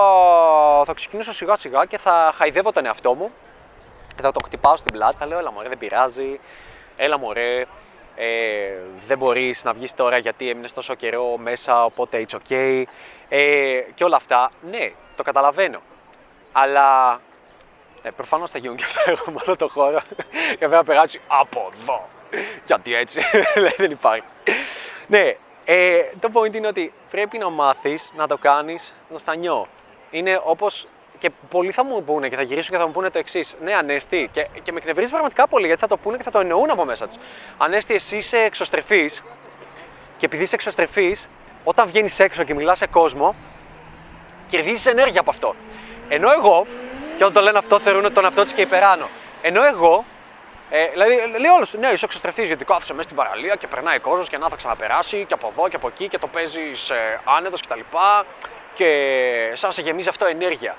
θα 0.85 0.93
ξεκινήσω 0.95 1.33
σιγά 1.33 1.57
σιγά 1.57 1.85
και 1.85 1.99
θα 1.99 2.33
χαϊδεύω 2.37 2.73
τον 2.73 2.87
εαυτό 2.87 3.15
μου 3.15 3.31
και 4.17 4.23
θα 4.23 4.33
το 4.33 4.41
χτυπάω 4.45 4.77
στην 4.77 4.93
πλάτη, 4.93 5.17
θα 5.19 5.27
λέω 5.27 5.39
έλα 5.39 5.53
μωρέ 5.53 5.69
δεν 5.69 5.79
πειράζει, 5.79 6.41
έλα 6.97 7.19
μωρέ 7.19 7.65
ε, 8.17 8.27
δεν 9.07 9.19
μπορείς 9.19 9.65
να 9.65 9.73
βγεις 9.73 9.95
τώρα 9.95 10.19
γιατί 10.19 10.49
έμεινες 10.49 10.73
τόσο 10.73 10.95
καιρό 10.95 11.37
μέσα, 11.37 11.85
οπότε 11.85 12.27
it's 12.29 12.39
okay 12.39 12.83
ε, 13.29 13.81
και 13.95 14.05
όλα 14.05 14.17
αυτά, 14.17 14.51
ναι, 14.71 14.93
το 15.17 15.23
καταλαβαίνω. 15.23 15.81
Αλλά 16.53 17.21
ε, 18.03 18.11
προφανώς 18.11 18.51
θα 18.51 18.59
γίνουν 18.59 18.77
και 18.77 18.85
αυτά 18.85 19.03
εγώ 19.11 19.25
μόνο 19.27 19.57
το 19.57 19.69
χώρο 19.69 20.01
και 20.31 20.57
βέβαια 20.59 20.79
να 20.79 20.85
περάσει 20.85 21.21
από 21.27 21.73
εδώ. 21.81 22.09
Γιατί 22.67 22.95
έτσι, 22.95 23.21
δεν 23.77 23.91
υπάρχει. 23.91 24.27
ναι, 25.07 25.37
ε, 25.65 26.03
το 26.21 26.31
point 26.33 26.55
είναι 26.55 26.67
ότι 26.67 26.93
πρέπει 27.11 27.39
να 27.39 27.51
μάθεις 27.51 28.13
να 28.17 28.27
το 28.27 28.37
κάνεις 28.37 28.95
νοστανιό. 29.09 29.67
Είναι 30.11 30.41
όπως 30.45 30.87
και 31.19 31.31
πολλοί 31.51 31.71
θα 31.71 31.85
μου 31.85 32.05
πούνε 32.05 32.29
και 32.29 32.37
θα 32.37 32.43
γυρίσουν 32.43 32.73
και 32.73 32.79
θα 32.79 32.87
μου 32.87 32.93
πούνε 32.93 33.11
το 33.11 33.19
εξής. 33.19 33.57
Ναι, 33.63 33.75
Ανέστη, 33.75 34.29
και, 34.33 34.49
και 34.63 34.73
με 34.73 34.79
εκνευρίζεις 34.79 35.11
πραγματικά 35.11 35.49
πολύ 35.49 35.67
γιατί 35.67 35.81
θα 35.81 35.87
το 35.87 35.97
πούνε 35.97 36.17
και 36.17 36.23
θα 36.23 36.31
το 36.31 36.39
εννοούν 36.39 36.71
από 36.71 36.85
μέσα 36.85 37.07
τους. 37.07 37.17
Ανέστη, 37.59 37.95
εσύ 37.95 38.17
είσαι 38.17 38.37
εξωστρεφής 38.37 39.23
και 40.17 40.27
επειδή 40.27 40.43
είσαι 40.43 40.55
εξωστρεφής, 40.55 41.29
όταν 41.65 41.87
βγαίνεις 41.87 42.21
έξω 42.21 42.45
και 42.45 42.55
μιλάς 42.55 42.79
σε 42.79 42.87
κόσμο, 42.87 43.35
κερδίζεις 44.49 44.87
ενέργεια 44.87 45.21
από 45.21 45.31
αυτό. 45.31 45.55
Ενώ 46.09 46.33
εγώ, 46.33 46.67
και 47.17 47.23
όταν 47.23 47.33
το 47.33 47.41
λένε 47.41 47.59
αυτό, 47.59 47.79
θεωρούν 47.79 48.13
τον 48.13 48.25
εαυτό 48.25 48.43
της 48.43 48.53
και 48.53 48.61
υπεράνω. 48.61 49.09
Ενώ 49.43 49.65
εγώ, 49.65 50.05
ε, 50.77 50.89
δηλαδή, 50.89 51.15
λέει 51.15 51.51
όλος, 51.55 51.75
ναι, 51.75 51.89
είσαι 51.89 52.05
εξωστρεφής 52.05 52.47
γιατί 52.47 52.65
κάθεσαι 52.65 52.93
μέσα 52.93 53.03
στην 53.03 53.17
παραλία 53.17 53.55
και 53.55 53.67
περνάει 53.67 53.99
κόσμος 53.99 54.29
και 54.29 54.39
να 54.39 54.49
θα 54.49 54.57
ξαναπεράσει 54.57 55.25
και 55.29 55.35
από 55.35 55.53
εδώ 55.53 55.69
και 55.69 55.77
από 55.77 55.89
εκεί 55.89 56.09
και 56.09 56.19
το 56.19 56.27
παίζεις 56.27 56.91
ε, 56.91 57.21
άνετος 57.25 57.61
κτλ. 57.61 57.79
Και, 57.79 57.85
και 58.75 59.51
σαν 59.53 59.73
σε 59.73 59.81
γεμίζει 59.81 60.09
αυτό 60.09 60.27
ενέργεια. 60.27 60.77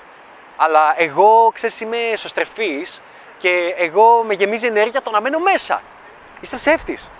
Αλλά 0.56 0.94
εγώ, 0.96 1.50
ξέρεις, 1.54 1.80
είμαι 1.80 1.96
εσωστρεφής 1.96 3.02
και 3.38 3.74
εγώ 3.76 4.22
με 4.26 4.34
γεμίζει 4.34 4.66
ενέργεια 4.66 5.02
το 5.02 5.10
να 5.10 5.20
μένω 5.20 5.38
μέσα. 5.38 5.82
Είσαι 6.40 6.56
ψεύτης. 6.56 7.10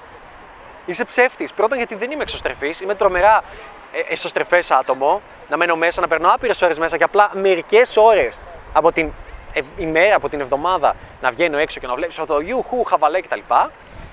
Είσαι 0.86 1.04
ψεύτης. 1.04 1.52
Πρώτον, 1.52 1.76
γιατί 1.78 1.94
δεν 1.94 2.10
είμαι 2.10 2.22
εξωστρεφής, 2.22 2.80
είμαι 2.80 2.94
τρομερά 2.94 3.42
ε, 3.92 4.12
εσωστρεφέ 4.12 4.62
άτομο. 4.68 5.22
Να 5.48 5.56
μένω 5.56 5.76
μέσα, 5.76 6.00
να 6.00 6.08
περνώ 6.08 6.28
άπειρες 6.32 6.62
ώρες 6.62 6.78
μέσα 6.78 6.96
και 6.96 7.04
απλά 7.04 7.30
μερικές 7.34 7.96
ώρες 7.96 8.38
από 8.72 8.92
την 8.92 9.12
ημέρα, 9.76 10.14
από 10.14 10.28
την 10.28 10.40
εβδομάδα 10.40 10.96
να 11.20 11.30
βγαίνω 11.30 11.58
έξω 11.58 11.80
και 11.80 11.86
να 11.86 11.94
βλέπεις 11.94 12.20
το 12.26 12.40
γιουχού, 12.40 12.84
χαβαλέ 12.84 13.20
κτλ. 13.20 13.40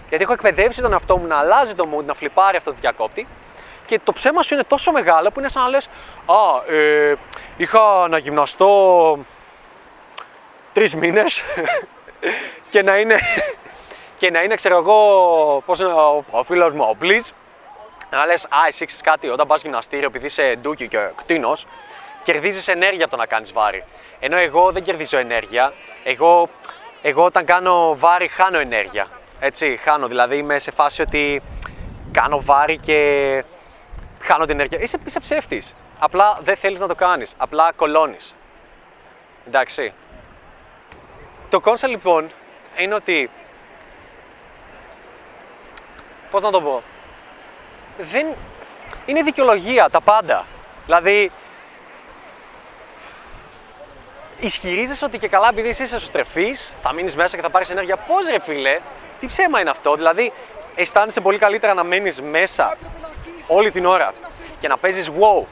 Γιατί 0.10 0.24
έχω 0.24 0.34
εκπαιδεύσει 0.34 0.82
τον 0.82 0.92
εαυτό 0.92 1.18
μου 1.18 1.28
να 1.28 1.38
αλλάζει 1.38 1.74
το 1.74 1.90
mood, 1.94 2.04
να 2.06 2.14
φλιπάρει 2.14 2.58
αυτό 2.58 2.72
το 2.72 2.78
διακόπτη. 2.80 3.28
Και 3.86 4.00
το 4.04 4.14
ψέμα 4.14 4.42
σου 4.44 4.54
είναι 4.54 4.64
τόσο 4.64 4.92
μεγάλο 4.92 5.32
που 5.32 5.40
είναι 5.40 5.50
σαν 5.50 5.64
να 5.64 5.70
λες: 5.70 5.90
Α, 6.26 6.74
ε, 6.74 7.16
είχα 7.58 8.08
να 8.10 8.18
γυμναστώ 8.18 9.20
τρεις 10.74 10.96
μήνες 10.96 11.44
και 12.72 12.82
να 12.82 12.98
είναι. 12.98 13.20
και 14.20 14.32
να 14.32 14.44
είναι, 14.44 14.56
ξέρω 14.56 14.78
εγώ, 14.78 14.98
πώς 15.66 15.80
είναι 15.80 15.92
ο, 15.92 16.24
ο 16.32 16.44
φίλος 16.44 16.74
μου, 16.74 16.84
ο 16.84 16.98
Blitz, 17.02 17.30
να 18.10 18.26
λες: 18.26 18.46
Α, 18.46 18.58
εσύ 18.68 18.86
ξέρει 18.86 19.02
κάτι, 19.02 19.28
όταν 19.28 19.48
πας 19.48 19.62
γυμναστήριο, 19.62 20.08
επειδή 20.08 20.26
είσαι 20.26 20.58
ντούκι 20.62 20.88
και 20.88 21.10
κτίνος, 21.16 21.66
κερδίζεις 22.24 22.68
ενέργεια 22.68 23.08
το 23.08 23.16
να 23.16 23.26
κάνεις 23.26 23.54
βάρη. 23.54 23.84
Ενώ 24.20 24.38
εγώ 24.38 24.72
δεν 24.72 24.84
κερδίζω 24.84 25.18
ενέργεια. 25.18 25.74
Εγώ, 26.04 26.50
εγώ 27.02 27.24
όταν 27.24 27.46
κάνω 27.46 27.96
βάρη, 27.98 28.28
χάνω 28.28 28.60
ενέργεια. 28.60 29.08
Έτσι, 29.40 29.80
χάνω. 29.84 30.08
Δηλαδή 30.08 30.38
είμαι 30.38 30.60
σε 30.60 30.72
φάση 30.72 31.02
ότι 31.02 31.42
κάνω 32.12 32.42
βάρη 32.42 32.78
και 32.78 33.44
χάνω 34.22 34.46
την 34.46 34.54
ενέργεια. 34.54 34.80
Είσαι, 34.80 35.00
είσαι 35.06 35.20
ψεύτης. 35.20 35.76
Απλά 36.00 36.40
δεν 36.42 36.56
θέλεις 36.56 36.80
να 36.80 36.88
το 36.88 36.96
κάνεις. 36.96 37.34
Απλά 37.38 37.72
κωλώνεις. 37.76 38.36
Εντάξει. 39.48 39.94
Το 41.50 41.60
concept 41.60 41.92
λοιπόν 41.92 42.32
είναι 42.78 42.96
ότι. 42.96 43.30
Πώς 46.32 46.42
να 46.42 46.52
το 46.52 46.62
πω. 46.62 46.82
Δεν. 47.98 48.28
Είναι 49.06 49.22
δικαιολογία 49.22 49.90
τα 49.90 50.02
πάντα. 50.02 50.46
Δηλαδή, 50.86 51.32
ισχυρίζεσαι 54.40 55.06
ότι 55.06 55.18
και 55.18 55.28
καλά 55.28 55.48
επειδή 55.52 55.70
είσαι 55.70 55.84
εσωστρεφή, 55.84 56.56
θα 56.82 56.94
μείνεις 56.94 57.16
μέσα 57.16 57.36
και 57.36 57.42
θα 57.42 57.50
πάρεις 57.50 57.70
ενέργεια. 57.70 57.98
Πώς 57.98 58.28
ρε 58.28 58.40
φίλε, 58.40 58.80
τι 59.20 59.28
ψέμα 59.28 59.60
είναι 59.60 59.70
αυτό; 59.70 59.96
Δηλαδή, 59.96 60.32
αισθάνεσαι 60.76 61.22
πολύ 61.22 61.38
καλύτερα 61.38 61.74
να 61.74 61.84
μένει 61.84 62.12
μέσα 62.22 62.78
όλη 63.48 63.72
την 63.72 63.86
ώρα 63.86 64.14
και 64.60 64.68
να 64.68 64.78
παίζεις 64.78 65.10
wow. 65.20 65.44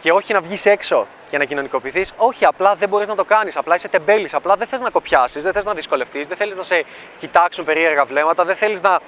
Και 0.00 0.12
όχι 0.12 0.32
να 0.32 0.40
βγεις 0.40 0.66
έξω 0.66 1.06
και 1.30 1.38
να 1.38 1.44
κοινωνικοποιηθείς; 1.44 2.12
Όχι, 2.16 2.44
απλά 2.44 2.74
δεν 2.74 2.88
μπορείς 2.88 3.08
να 3.08 3.14
το 3.14 3.24
κάνεις. 3.24 3.56
Απλά 3.56 3.74
είσαι 3.74 3.88
τεμπέλης. 3.88 4.34
Απλά 4.34 4.56
δεν 4.56 4.66
θες 4.66 4.80
να 4.80 4.90
κοπιάσεις, 4.90 5.42
δεν 5.42 5.52
θες 5.52 5.64
να 5.64 5.74
δυσκολευτείς, 5.74 6.28
δεν 6.28 6.36
θέλεις 6.36 6.56
να 6.56 6.62
σε 6.62 6.84
κοιτάξουν 7.18 7.64
περίεργα 7.64 8.04
βλέμματα, 8.04 8.44
δεν 8.44 8.56
θέλεις 8.56 8.80
να, 8.80 9.00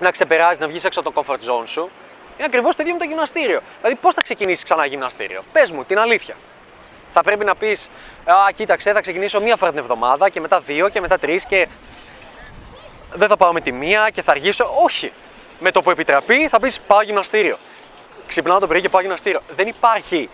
να 0.00 0.10
ξεπεράσει, 0.10 0.60
να 0.60 0.66
βγεις 0.66 0.84
έξω 0.84 1.00
από 1.00 1.12
το 1.12 1.22
comfort 1.26 1.50
zone 1.50 1.66
σου. 1.66 1.90
Είναι 2.38 2.46
ακριβώς 2.46 2.76
το 2.76 2.82
ίδιο 2.82 2.94
με 2.94 3.00
το 3.00 3.04
γυμναστήριο. 3.04 3.60
Δηλαδή, 3.80 3.96
πώς 4.00 4.14
θα 4.14 4.22
ξεκινήσεις 4.22 4.64
ξανά 4.64 4.86
γυμναστήριο; 4.86 5.42
Πες 5.52 5.70
μου 5.70 5.84
την 5.84 5.98
αλήθεια. 5.98 6.34
Θα 7.12 7.22
πρέπει 7.22 7.44
να 7.44 7.54
πεις, 7.54 7.88
Α, 8.24 8.52
κοίταξε, 8.54 8.92
θα 8.92 9.00
ξεκινήσω 9.00 9.40
μία 9.40 9.56
φορά 9.56 9.70
την 9.70 9.80
εβδομάδα 9.80 10.28
και 10.28 10.40
μετά 10.40 10.60
δύο 10.60 10.88
και 10.88 11.00
μετά 11.00 11.18
τρεις 11.18 11.46
και 11.46 11.68
δεν 13.12 13.28
θα 13.28 13.36
πάω 13.36 13.52
με 13.52 13.60
τη 13.60 13.72
μία 13.72 14.10
και 14.12 14.22
θα 14.22 14.30
αργήσω. 14.30 14.70
Όχι. 14.84 15.12
Με 15.60 15.70
το 15.70 15.82
που 15.82 15.90
επιτραπεί 15.90 16.48
θα 16.48 16.60
πεις 16.60 16.80
πάω 16.80 17.02
γυμναστήριο. 17.02 17.56
Ξυπνάω 18.26 18.58
το 18.58 18.66
πρωί 18.66 18.80
και 18.80 18.88
πάω 18.88 19.00
γυμναστήριο. 19.00 19.40
Δεν 19.56 19.68
υπάρχει 19.68 20.28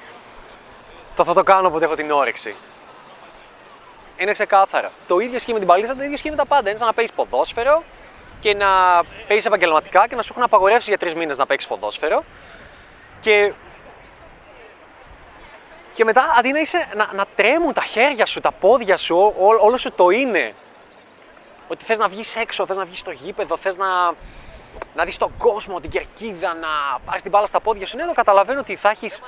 το 1.16 1.24
θα 1.24 1.34
το 1.34 1.42
κάνω 1.42 1.68
όποτε 1.68 1.84
έχω 1.84 1.94
την 1.94 2.10
όρεξη. 2.10 2.54
Είναι 4.16 4.32
ξεκάθαρα. 4.32 4.90
Το 5.06 5.18
ίδιο 5.18 5.36
ισχύει 5.36 5.52
με 5.52 5.58
την 5.58 5.68
παλίτσα, 5.68 5.96
το 5.96 6.02
ίδιο 6.02 6.14
ισχύει 6.14 6.30
με 6.30 6.36
τα 6.36 6.46
πάντα. 6.46 6.68
Είναι 6.68 6.78
σαν 6.78 6.86
να 6.86 6.92
παίζει 6.92 7.12
ποδόσφαιρο 7.12 7.82
και 8.44 8.54
να 8.54 9.02
παίζεις 9.28 9.46
επαγγελματικά 9.46 10.08
και 10.08 10.14
να 10.14 10.22
σου 10.22 10.28
έχουν 10.30 10.42
απαγορεύσει 10.42 10.88
για 10.88 10.98
τρεις 10.98 11.14
μήνες 11.14 11.36
να 11.36 11.46
παίξεις 11.46 11.68
ποδόσφαιρο. 11.68 12.24
Και, 13.20 13.52
και 15.92 16.04
μετά 16.04 16.34
αντί 16.38 16.52
να, 16.52 16.58
είσαι, 16.60 16.88
να, 16.96 17.10
να 17.14 17.24
τρέμουν 17.34 17.72
τα 17.72 17.82
χέρια 17.82 18.26
σου, 18.26 18.40
τα 18.40 18.52
πόδια 18.52 18.96
σου, 18.96 19.16
ό, 19.38 19.66
όλο 19.66 19.76
σου 19.76 19.92
το 19.92 20.10
είναι. 20.10 20.54
Ότι 21.68 21.84
θες 21.84 21.98
να 21.98 22.08
βγεις 22.08 22.36
έξω, 22.36 22.66
θες 22.66 22.76
να 22.76 22.84
βγεις 22.84 22.98
στο 22.98 23.10
γήπεδο, 23.10 23.56
θες 23.56 23.76
να, 23.76 24.12
να 24.94 25.04
δεις 25.04 25.16
τον 25.16 25.32
κόσμο, 25.38 25.80
την 25.80 25.90
κερκίδα, 25.90 26.54
να 26.54 26.98
πάρεις 27.04 27.22
την 27.22 27.30
μπάλα 27.30 27.46
στα 27.46 27.60
πόδια 27.60 27.86
σου. 27.86 27.96
Ναι, 27.96 28.06
το 28.06 28.12
καταλαβαίνω 28.12 28.60
ότι 28.60 28.76
θα 28.76 28.90
έχεις 28.90 29.22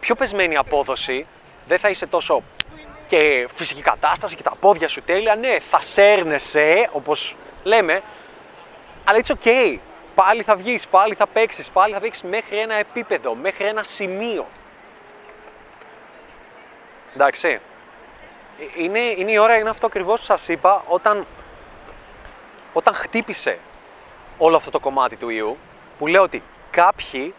πιο 0.00 0.14
πεσμένη 0.14 0.56
απόδοση, 0.56 1.26
δεν 1.66 1.78
θα 1.78 1.88
είσαι 1.88 2.06
τόσο 2.06 2.42
και 3.08 3.48
φυσική 3.54 3.82
κατάσταση 3.82 4.36
και 4.36 4.42
τα 4.42 4.52
πόδια 4.60 4.88
σου 4.88 5.02
τέλεια. 5.02 5.34
Ναι, 5.34 5.56
θα 5.70 5.80
σέρνεσαι, 5.80 6.88
όπως 6.92 7.36
λέμε, 7.62 8.02
αλλά 9.08 9.20
it's 9.24 9.34
ok. 9.34 9.78
Πάλι 10.14 10.42
θα 10.42 10.56
βγεις, 10.56 10.86
πάλι 10.86 11.14
θα 11.14 11.26
παίξεις, 11.26 11.70
πάλι 11.70 11.94
θα 11.94 12.00
παίξεις 12.00 12.22
μέχρι 12.22 12.58
ένα 12.58 12.74
επίπεδο, 12.74 13.34
μέχρι 13.34 13.64
ένα 13.64 13.82
σημείο. 13.82 14.46
Εντάξει. 17.14 17.60
Είναι, 18.76 18.98
είναι 18.98 19.30
η 19.30 19.38
ώρα, 19.38 19.56
είναι 19.56 19.68
αυτό 19.68 19.86
ακριβώς 19.86 20.20
που 20.20 20.26
σας 20.26 20.48
είπα, 20.48 20.84
όταν, 20.88 21.26
όταν 22.72 22.94
χτύπησε 22.94 23.58
όλο 24.38 24.56
αυτό 24.56 24.70
το 24.70 24.80
κομμάτι 24.80 25.16
του 25.16 25.28
ιού, 25.28 25.56
που 25.98 26.06
λέω 26.06 26.22
ότι 26.22 26.42
κάποιοι 26.70 27.34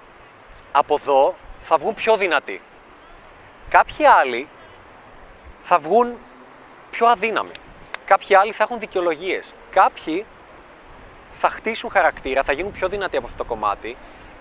από 0.71 0.95
εδώ 0.95 1.35
θα 1.61 1.77
βγουν 1.77 1.93
πιο 1.93 2.17
δυνατοί. 2.17 2.61
Κάποιοι 3.69 4.05
άλλοι 4.05 4.47
θα 5.63 5.79
βγουν 5.79 6.17
πιο 6.91 7.07
αδύναμοι. 7.07 7.51
Κάποιοι 8.05 8.35
άλλοι 8.35 8.51
θα 8.51 8.63
έχουν 8.63 8.79
δικαιολογίες. 8.79 9.53
Κάποιοι 9.71 10.25
θα 11.37 11.49
χτίσουν 11.49 11.89
χαρακτήρα, 11.89 12.43
θα 12.43 12.53
γίνουν 12.53 12.71
πιο 12.71 12.87
δυνατοί 12.89 13.17
από 13.17 13.25
αυτό 13.25 13.37
το 13.37 13.43
κομμάτι 13.43 13.97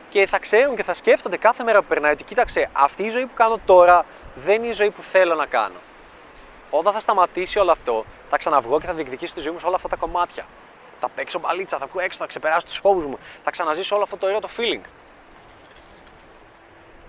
και 0.09 0.26
θα 0.26 0.38
ξέρουν 0.38 0.76
και 0.76 0.83
θα 0.83 0.95
σκέφτονται 0.95 1.37
κάθε 1.37 1.62
μέρα 1.65 1.81
που 1.81 1.87
περνάει 1.87 2.12
ότι 2.12 2.25
κοίταξε, 2.25 2.69
αυτή 2.73 3.03
η 3.03 3.09
ζωή 3.09 3.26
που 3.26 3.35
κάνω 3.35 3.59
τώρα 3.65 4.05
δεν 4.35 4.55
είναι 4.55 4.67
η 4.67 4.73
ζωή 4.73 4.91
που 4.91 5.03
θέλω 5.03 5.35
να 5.35 5.47
κάνω. 5.47 5.79
Όταν 6.71 6.93
θα 6.93 7.00
σταματήσει 7.00 7.59
όλο 7.59 7.71
αυτό, 7.71 8.05
θα 8.31 8.37
ξαναβγώ 8.37 8.81
και 8.81 8.87
θα 8.87 8.95
διεκδικήσω 8.95 9.35
τη 9.35 9.41
ζωή 9.41 9.53
μου 9.53 9.59
σε 9.59 9.67
όλα 9.67 9.76
αυτά 9.76 9.88
τα 9.88 9.97
κομμάτια. 9.97 10.47
Θα 11.00 11.09
παίξω 11.09 11.38
μπαλίτσα, 11.38 11.79
θα 11.79 11.87
βγω 11.87 12.00
έξω, 12.00 12.19
θα 12.19 12.26
ξεπεράσω 12.26 12.67
τους 12.67 12.76
φόβους 12.76 13.07
μου, 13.07 13.19
θα 13.45 13.50
ξαναζήσω 13.50 13.95
όλο 13.95 14.05
αυτό 14.05 14.17
το 14.17 14.26
ωραίο 14.26 14.41
το 14.41 14.49
feeling. 14.57 14.85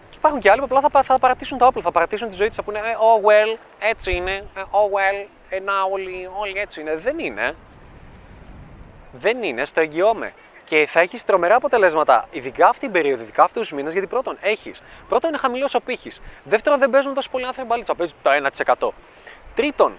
Και 0.10 0.18
υπάρχουν 0.18 0.40
και 0.40 0.50
άλλοι 0.50 0.60
που 0.60 0.66
απλά 0.66 0.90
θα, 0.90 1.04
θα 1.04 1.20
παρατήσουν 1.20 1.58
τα 1.58 1.66
όπλα, 1.66 1.82
θα 1.82 1.92
παρατήσουν 1.92 2.30
τη 2.30 2.36
ζωή 2.36 2.48
τους, 2.48 2.56
θα 2.56 2.64
πούνε 2.64 2.80
ε, 2.80 2.82
Oh 2.82 3.28
well, 3.28 3.58
έτσι 3.80 4.12
είναι. 4.14 4.32
Ε, 4.32 4.62
oh 4.72 4.96
well, 4.96 5.28
ε, 5.50 5.60
να 5.60 5.82
όλοι, 5.92 6.30
όλοι 6.38 6.60
έτσι 6.60 6.82
είναι. 6.82 6.96
Δεν 6.96 7.20
είναι. 7.20 7.56
Δεν 9.12 9.44
είναι, 9.44 9.66
στο 9.66 9.80
εγγυώμαι. 9.80 10.34
Και 10.64 10.86
θα 10.86 11.00
έχεις 11.00 11.24
τρομερά 11.24 11.56
αποτελέσματα, 11.56 12.26
ειδικά 12.32 12.68
αυτή 12.68 12.80
την 12.80 12.92
περίοδο, 12.92 13.24
ειδικά 13.24 13.44
αυτούς 13.44 13.62
τους 13.62 13.78
μήνες, 13.78 13.94
γιατί 13.94 14.08
πρώτον 14.08 14.38
έχεις. 14.42 14.82
Πρώτον 15.10 15.30
είναι 15.30 15.40
χαμηλός 15.40 15.74
ο 15.74 15.80
πύχης. 15.80 16.22
Δεύτερον 16.44 16.80
δεν 16.80 16.90
παίζουν 16.90 17.14
τόσο 17.14 17.30
πολλοί 17.30 17.46
άνθρωποι 17.46 17.68
μπαλίτσα, 17.68 17.96
παίζουν 17.96 18.16
το 18.22 18.30
1%. 18.30 18.94
Τρίτον, 19.56 19.94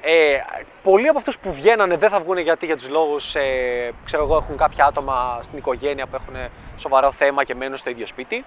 ε, 0.00 0.38
πολλοί 0.82 1.08
από 1.08 1.18
αυτούς 1.18 1.38
που 1.38 1.52
βγαίνανε 1.52 1.96
δεν 1.96 2.10
θα 2.10 2.20
βγουν 2.20 2.38
γιατί 2.38 2.66
για 2.66 2.76
τους 2.76 2.88
λόγους, 2.88 3.34
ε, 3.34 3.92
ξέρω 4.04 4.22
εγώ, 4.22 4.36
έχουν 4.36 4.56
κάποια 4.56 4.84
άτομα 4.84 5.38
στην 5.42 5.58
οικογένεια 5.58 6.06
που 6.06 6.16
έχουν 6.16 6.50
σοβαρό 6.76 7.12
θέμα 7.12 7.44
και 7.44 7.54
μένουν 7.54 7.76
στο 7.76 7.90
ίδιο 7.90 8.06
σπίτι. 8.06 8.44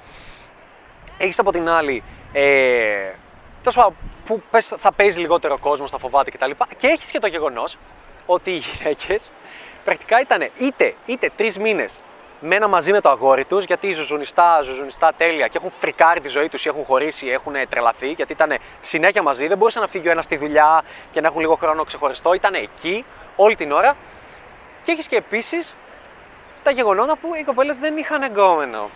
Έχεις 1.17 1.39
από 1.39 1.51
την 1.51 1.69
άλλη, 1.69 2.03
ε, 2.33 3.11
τόσο 3.63 3.93
που 4.25 4.41
θα 4.59 4.91
παίζει 4.91 5.19
λιγότερο 5.19 5.59
κόσμος, 5.59 5.91
θα 5.91 5.97
φοβάται 5.97 6.31
κτλ. 6.31 6.51
Και, 6.51 6.75
και 6.77 6.87
έχεις 6.87 7.11
και 7.11 7.19
το 7.19 7.27
γεγονός 7.27 7.77
ότι 8.25 8.51
οι 8.51 8.57
γυναίκες 8.57 9.31
πρακτικά 9.87 10.21
ήταν 10.21 10.49
είτε, 10.57 10.95
είτε 11.05 11.29
τρεις 11.35 11.59
μήνες 11.59 12.01
μένα 12.39 12.67
μαζί 12.67 12.91
με 12.91 13.01
το 13.01 13.09
αγόρι 13.09 13.45
τους, 13.45 13.63
γιατί 13.63 13.91
ζουζουνιστά, 13.91 14.61
ζουζουνιστά 14.61 15.13
τέλεια 15.17 15.47
και 15.47 15.57
έχουν 15.57 15.71
φρικάρει 15.79 16.19
τη 16.19 16.27
ζωή 16.27 16.49
τους 16.49 16.65
ή 16.65 16.69
έχουν 16.69 16.83
χωρίσει 16.83 17.25
ή 17.25 17.31
έχουν 17.31 17.53
τρελαθεί, 17.69 18.11
γιατί 18.11 18.31
ήταν 18.31 18.57
συνέχεια 18.79 19.21
μαζί. 19.21 19.47
Δεν 19.47 19.57
μπορούσε 19.57 19.79
να 19.79 19.87
φύγει 19.87 20.07
ο 20.07 20.11
ένας 20.11 20.23
στη 20.23 20.37
δουλειά 20.37 20.83
και 21.11 21.21
να 21.21 21.27
έχουν 21.27 21.39
λίγο 21.39 21.55
χρόνο 21.55 21.83
ξεχωριστό. 21.83 22.33
Ήταν 22.33 22.53
εκεί 22.53 23.05
όλη 23.35 23.55
την 23.55 23.71
ώρα. 23.71 23.95
Και 24.83 24.91
έχεις 24.91 25.07
και 25.07 25.15
επίσης 25.15 25.75
τα 26.63 26.71
γεγονότα 26.71 27.15
που 27.17 27.35
οι 27.35 27.43
κοπέλες 27.43 27.77
δεν 27.77 27.97
είχαν 27.97 28.21
εγκόμενο. 28.21 28.89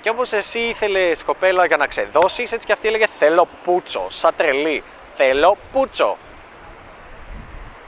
Και 0.00 0.08
όπως 0.08 0.32
εσύ 0.32 0.58
ήθελες 0.58 1.24
κοπέλα 1.24 1.66
για 1.66 1.76
να 1.76 1.86
ξεδώσεις, 1.86 2.52
έτσι 2.52 2.66
και 2.66 2.72
αυτή 2.72 2.88
έλεγε 2.88 3.06
Θέλω 3.06 3.48
πούτσο, 3.64 4.06
σαν 4.08 4.34
τρελή. 4.36 4.82
Θέλω 5.14 5.56
πούτσο. 5.72 6.16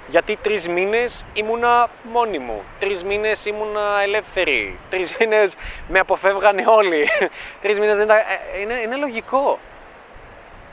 Γιατί 0.06 0.36
τρεις 0.36 0.68
μήνες 0.68 1.24
ήμουνα 1.32 1.88
μόνη 2.02 2.38
μου. 2.38 2.62
Τρεις 2.78 3.04
μήνες 3.04 3.46
ήμουνα 3.46 4.02
ελεύθερη. 4.02 4.78
Τρεις 4.90 5.16
μήνες 5.20 5.54
με 5.88 5.98
αποφεύγανε 5.98 6.64
όλοι. 6.66 7.08
τρεις 7.62 7.78
μήνες 7.78 7.96
δεν 7.96 8.04
ήταν. 8.04 8.16
Ε, 8.16 8.60
είναι, 8.60 8.74
είναι 8.74 8.96
λογικό. 8.96 9.58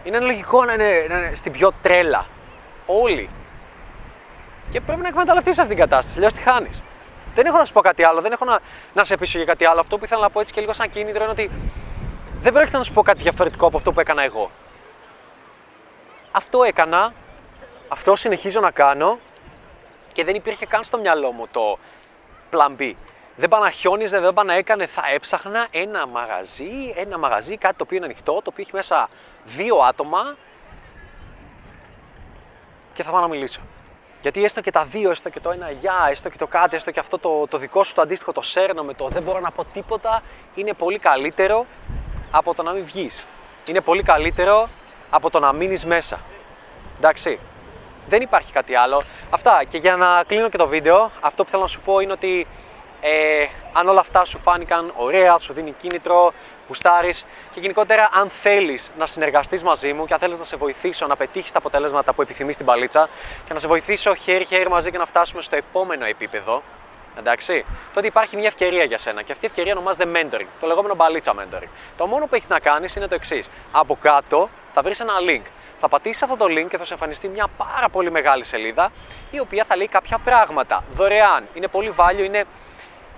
Είναι 0.04 0.20
λογικό 0.20 0.66
να 0.66 0.74
είναι, 0.74 1.06
να 1.10 1.18
είναι 1.18 1.32
στην 1.34 1.52
πιο 1.52 1.72
τρέλα. 1.82 2.26
Όλοι. 2.86 3.30
Και 4.72 4.82
πρέπει 4.82 5.02
να 5.02 5.08
εκμεταλλευτείς 5.08 5.58
αυτή 5.58 5.70
την 5.70 5.80
κατάσταση. 5.80 6.18
Αλλιώς 6.18 6.34
τη 6.34 6.42
χάνεις. 6.42 6.82
Δεν 7.36 7.46
έχω 7.46 7.58
να 7.58 7.66
σου 7.66 7.74
πω 7.74 7.82
κάτι 7.82 8.06
άλλο, 8.06 8.22
δεν 8.22 8.32
έχω 8.32 8.46
να, 8.46 8.60
να 8.94 9.04
σε 9.04 9.18
πείσω 9.18 9.38
για 9.38 9.48
κάτι 9.48 9.66
άλλο. 9.66 9.80
Αυτό 9.80 9.98
που 9.98 10.06
ήθελα 10.06 10.22
να 10.22 10.30
πω 10.30 10.40
έτσι 10.40 10.54
και 10.54 10.60
λίγο 10.60 10.74
σαν 10.74 10.90
κίνητρο 10.90 11.24
είναι 11.24 11.32
ότι 11.32 11.52
δεν 12.42 12.54
πρόκειται 12.54 12.78
να 12.78 12.84
σου 12.84 12.94
πω 12.94 13.02
κάτι 13.02 13.22
διαφορετικό 13.22 13.68
από 13.68 13.78
αυτό 13.78 13.92
που 13.92 14.00
έκανα 14.00 14.24
εγώ. 14.24 14.52
Αυτό 16.32 16.64
έκανα 16.64 17.14
αυτό 17.90 18.16
συνεχίζω 18.16 18.60
να 18.60 18.72
κάνω 18.72 19.20
και 20.14 20.24
δεν 20.24 20.36
υπήρχε 20.36 20.66
καν 20.66 20.84
στο 20.84 21.00
μυαλό 21.00 21.32
μου 21.32 21.48
το 21.52 21.78
plan 22.52 22.82
B. 22.82 22.94
Δεν 23.36 23.50
πάνε 23.50 23.64
να 23.64 23.72
χιόνιζε, 23.72 24.20
δεν 24.20 24.34
πάνε 24.34 24.52
να 24.52 24.58
έκανε, 24.58 24.86
θα 24.86 25.02
έψαχνα 25.14 25.68
ένα 25.72 26.08
μαγαζί, 26.08 26.94
ένα 26.96 27.18
μαγαζί, 27.18 27.58
κάτι 27.58 27.76
το 27.76 27.84
οποίο 27.84 27.98
είναι 27.98 28.06
ανοιχτό, 28.06 28.34
το 28.34 28.42
οποίο 28.44 28.64
έχει 28.64 28.72
μέσα 28.74 29.10
δύο 29.46 29.78
άτομα 29.78 30.36
και 32.94 33.04
θα 33.04 33.12
πάω 33.12 33.22
να 33.22 33.28
μιλήσω. 33.28 33.60
Γιατί 34.22 34.44
έστω 34.44 34.62
και 34.62 34.72
τα 34.72 34.86
δύο, 34.86 35.10
έστω 35.10 35.30
και 35.30 35.40
το 35.40 35.52
ένα 35.52 35.72
γεια, 35.72 36.08
έστω 36.10 36.30
και 36.30 36.38
το 36.38 36.48
κάτι, 36.48 36.76
έστω 36.76 36.92
και 36.92 37.00
αυτό 37.00 37.18
το, 37.18 37.48
το 37.48 37.58
δικό 37.58 37.84
σου 37.84 37.94
το 37.94 38.02
αντίστοιχο 38.02 38.32
το 38.32 38.42
σέρνο 38.42 38.84
με 38.84 38.94
το 38.94 39.08
δεν 39.08 39.24
μπορώ 39.24 39.40
να 39.40 39.52
πω 39.52 39.66
τίποτα, 39.66 40.22
είναι 40.56 40.74
πολύ 40.74 41.00
καλύτερο 41.00 41.66
από 42.32 42.54
το 42.54 42.64
να 42.64 42.72
μην 42.72 42.86
βγεις. 42.86 43.26
Είναι 43.66 43.82
πολύ 43.82 44.04
καλύτερο 44.04 44.70
από 45.10 45.30
το 45.30 45.40
να 45.40 45.54
μείνεις 45.54 45.86
μέσα. 45.86 46.20
Εντάξει. 46.98 47.40
Δεν 48.10 48.22
υπάρχει 48.22 48.52
κάτι 48.52 48.76
άλλο. 48.76 49.02
Αυτά. 49.30 49.64
Και 49.70 49.78
για 49.78 49.96
να 49.96 50.24
κλείνω 50.28 50.50
και 50.50 50.58
το 50.58 50.68
βίντεο, 50.68 51.12
αυτό 51.20 51.44
που 51.44 51.50
θέλω 51.50 51.62
να 51.62 51.68
σου 51.68 51.82
πω 51.82 52.00
είναι 52.00 52.12
ότι 52.12 52.48
ε, 53.02 53.46
αν 53.74 53.88
όλα 53.88 54.00
αυτά 54.00 54.26
σου 54.26 54.38
φάνηκαν 54.38 54.94
ωραία, 54.96 55.38
σου 55.38 55.54
δίνει 55.54 55.72
κίνητρο, 55.72 56.34
γουστάρεις 56.68 57.26
και 57.54 57.60
γενικότερα 57.60 58.10
αν 58.14 58.30
θέλεις 58.30 58.92
να 58.98 59.06
συνεργαστείς 59.06 59.64
μαζί 59.64 59.94
μου 59.94 60.06
και 60.06 60.14
αν 60.14 60.20
θέλεις 60.20 60.40
να 60.40 60.46
σε 60.46 60.56
βοηθήσω 60.56 61.08
να 61.08 61.16
πετύχεις 61.16 61.52
τα 61.52 61.58
αποτέλεσματα 61.58 62.14
που 62.14 62.22
επιθυμείς 62.22 62.54
στην 62.54 62.66
παλίτσα 62.66 63.10
και 63.46 63.54
να 63.54 63.60
σε 63.60 63.68
βοηθήσω 63.68 64.14
χέρι-χέρι 64.16 64.70
μαζί 64.70 64.92
και 64.92 64.98
να 64.98 65.06
φτάσουμε 65.06 65.42
στο 65.42 65.56
επόμενο 65.56 66.06
επίπεδο, 66.06 66.64
εντάξει, 67.18 67.66
τότε 67.94 68.08
υπάρχει 68.08 68.36
μια 68.36 68.48
ευκαιρία 68.48 68.84
για 68.84 68.98
σένα 68.98 69.22
και 69.22 69.32
αυτή 69.32 69.46
η 69.46 69.48
ευκαιρία 69.48 69.74
ονομάζεται 69.74 70.08
mentoring, 70.14 70.48
το 70.60 70.68
λεγόμενο 70.68 70.96
μπαλίτσα 70.96 71.34
mentoring. 71.40 71.70
Το 71.98 72.08
μόνο 72.08 72.26
που 72.26 72.36
έχεις 72.36 72.48
να 72.48 72.60
κάνεις 72.60 72.96
είναι 72.96 73.08
το 73.08 73.16
εξής. 73.16 73.50
Από 73.72 73.98
κάτω 74.02 74.50
θα 74.74 74.82
βρεις 74.82 75.00
ένα 75.00 75.14
link. 75.30 75.44
Θα 75.80 75.88
πατήσεις 75.88 76.24
αυτό 76.24 76.38
το 76.38 76.46
link 76.46 76.68
και 76.70 76.78
θα 76.78 76.84
σου 76.84 76.94
εμφανιστεί 76.94 77.28
μια 77.28 77.48
πάρα 77.58 77.90
πολύ 77.90 78.12
μεγάλη 78.12 78.44
σελίδα 78.44 78.92
η 79.32 79.40
οποία 79.40 79.64
θα 79.64 79.76
λέει 79.76 79.88
κάποια 79.88 80.18
πράγματα 80.18 80.84
δωρεάν. 80.94 81.48
Είναι 81.54 81.68
πολύ 81.68 81.94
value, 81.98 82.24
είναι 82.24 82.44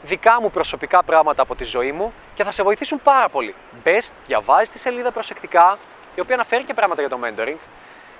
δικά 0.03 0.41
μου 0.41 0.51
προσωπικά 0.51 1.03
πράγματα 1.03 1.41
από 1.41 1.55
τη 1.55 1.63
ζωή 1.63 1.91
μου 1.91 2.13
και 2.33 2.43
θα 2.43 2.51
σε 2.51 2.63
βοηθήσουν 2.63 3.01
πάρα 3.03 3.29
πολύ. 3.29 3.55
Μπες, 3.83 4.11
διαβάζεις 4.27 4.69
τη 4.69 4.77
σελίδα 4.79 5.11
προσεκτικά, 5.11 5.77
η 6.15 6.19
οποία 6.19 6.35
αναφέρει 6.35 6.63
και 6.63 6.73
πράγματα 6.73 7.01
για 7.01 7.09
το 7.09 7.19
mentoring. 7.23 7.57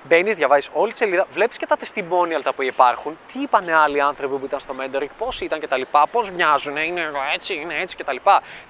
Μπαίνεις, 0.04 0.36
διαβάζεις 0.36 0.70
όλη 0.72 0.90
τη 0.90 0.96
σελίδα, 0.96 1.26
βλέπεις 1.30 1.56
και 1.56 1.66
τα 1.66 1.76
testimonial 1.80 2.40
τα 2.42 2.52
που 2.52 2.62
υπάρχουν, 2.62 3.18
τι 3.32 3.40
είπαν 3.40 3.68
άλλοι 3.68 4.00
άνθρωποι 4.00 4.36
που 4.36 4.44
ήταν 4.44 4.60
στο 4.60 4.74
mentoring, 4.80 5.08
πώς 5.18 5.40
ήταν 5.40 5.60
κτλ. 5.60 5.82
Πώς 6.10 6.30
μοιάζουν, 6.30 6.76
είναι 6.76 7.10
έτσι, 7.34 7.54
είναι 7.54 7.74
έτσι 7.80 7.96
κτλ. 7.96 8.16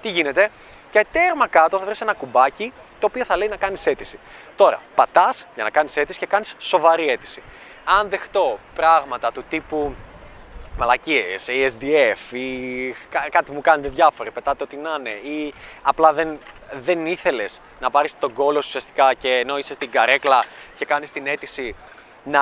Τι 0.01 0.09
γίνεται; 0.09 0.49
Και 0.89 1.05
τέρμα 1.11 1.47
κάτω 1.47 1.77
θα 1.77 1.85
βρεις 1.85 2.01
ένα 2.01 2.13
κουμπάκι 2.13 2.73
το 3.03 3.09
οποίο 3.11 3.25
θα 3.25 3.37
λέει 3.37 3.47
να 3.47 3.55
κάνεις 3.55 3.85
αίτηση. 3.85 4.19
Τώρα, 4.55 4.79
πατάς 4.95 5.47
για 5.55 5.63
να 5.63 5.69
κάνεις 5.69 5.97
αίτηση 5.97 6.19
και 6.19 6.25
κάνεις 6.25 6.55
σοβαρή 6.57 7.09
αίτηση. 7.09 7.41
Αν 7.83 8.09
δεχτώ 8.09 8.59
πράγματα 8.75 9.31
του 9.31 9.43
τύπου 9.49 9.95
μαλακίες, 10.77 11.47
ή 11.47 11.65
SDF 11.73 12.35
ή 12.35 12.95
κάτι 13.31 13.43
που 13.45 13.53
μου 13.53 13.61
κάνετε 13.61 13.89
διάφοροι, 13.89 14.31
πετάτε 14.31 14.63
ό,τι 14.63 14.75
να 14.75 14.95
είναι 14.99 15.09
ή 15.09 15.53
απλά 15.81 16.13
δεν, 16.13 16.39
δεν 16.81 17.05
ήθελες 17.05 17.61
να 17.79 17.89
πάρεις 17.89 18.19
τον 18.19 18.33
κόλο 18.33 18.61
σου 18.61 18.67
ουσιαστικά 18.67 19.13
και 19.13 19.29
ενώ 19.29 19.57
είσαι 19.57 19.73
στην 19.73 19.91
καρέκλα 19.91 20.43
και 20.77 20.85
κάνεις 20.85 21.11
την 21.11 21.27
αίτηση 21.27 21.75
να 22.23 22.41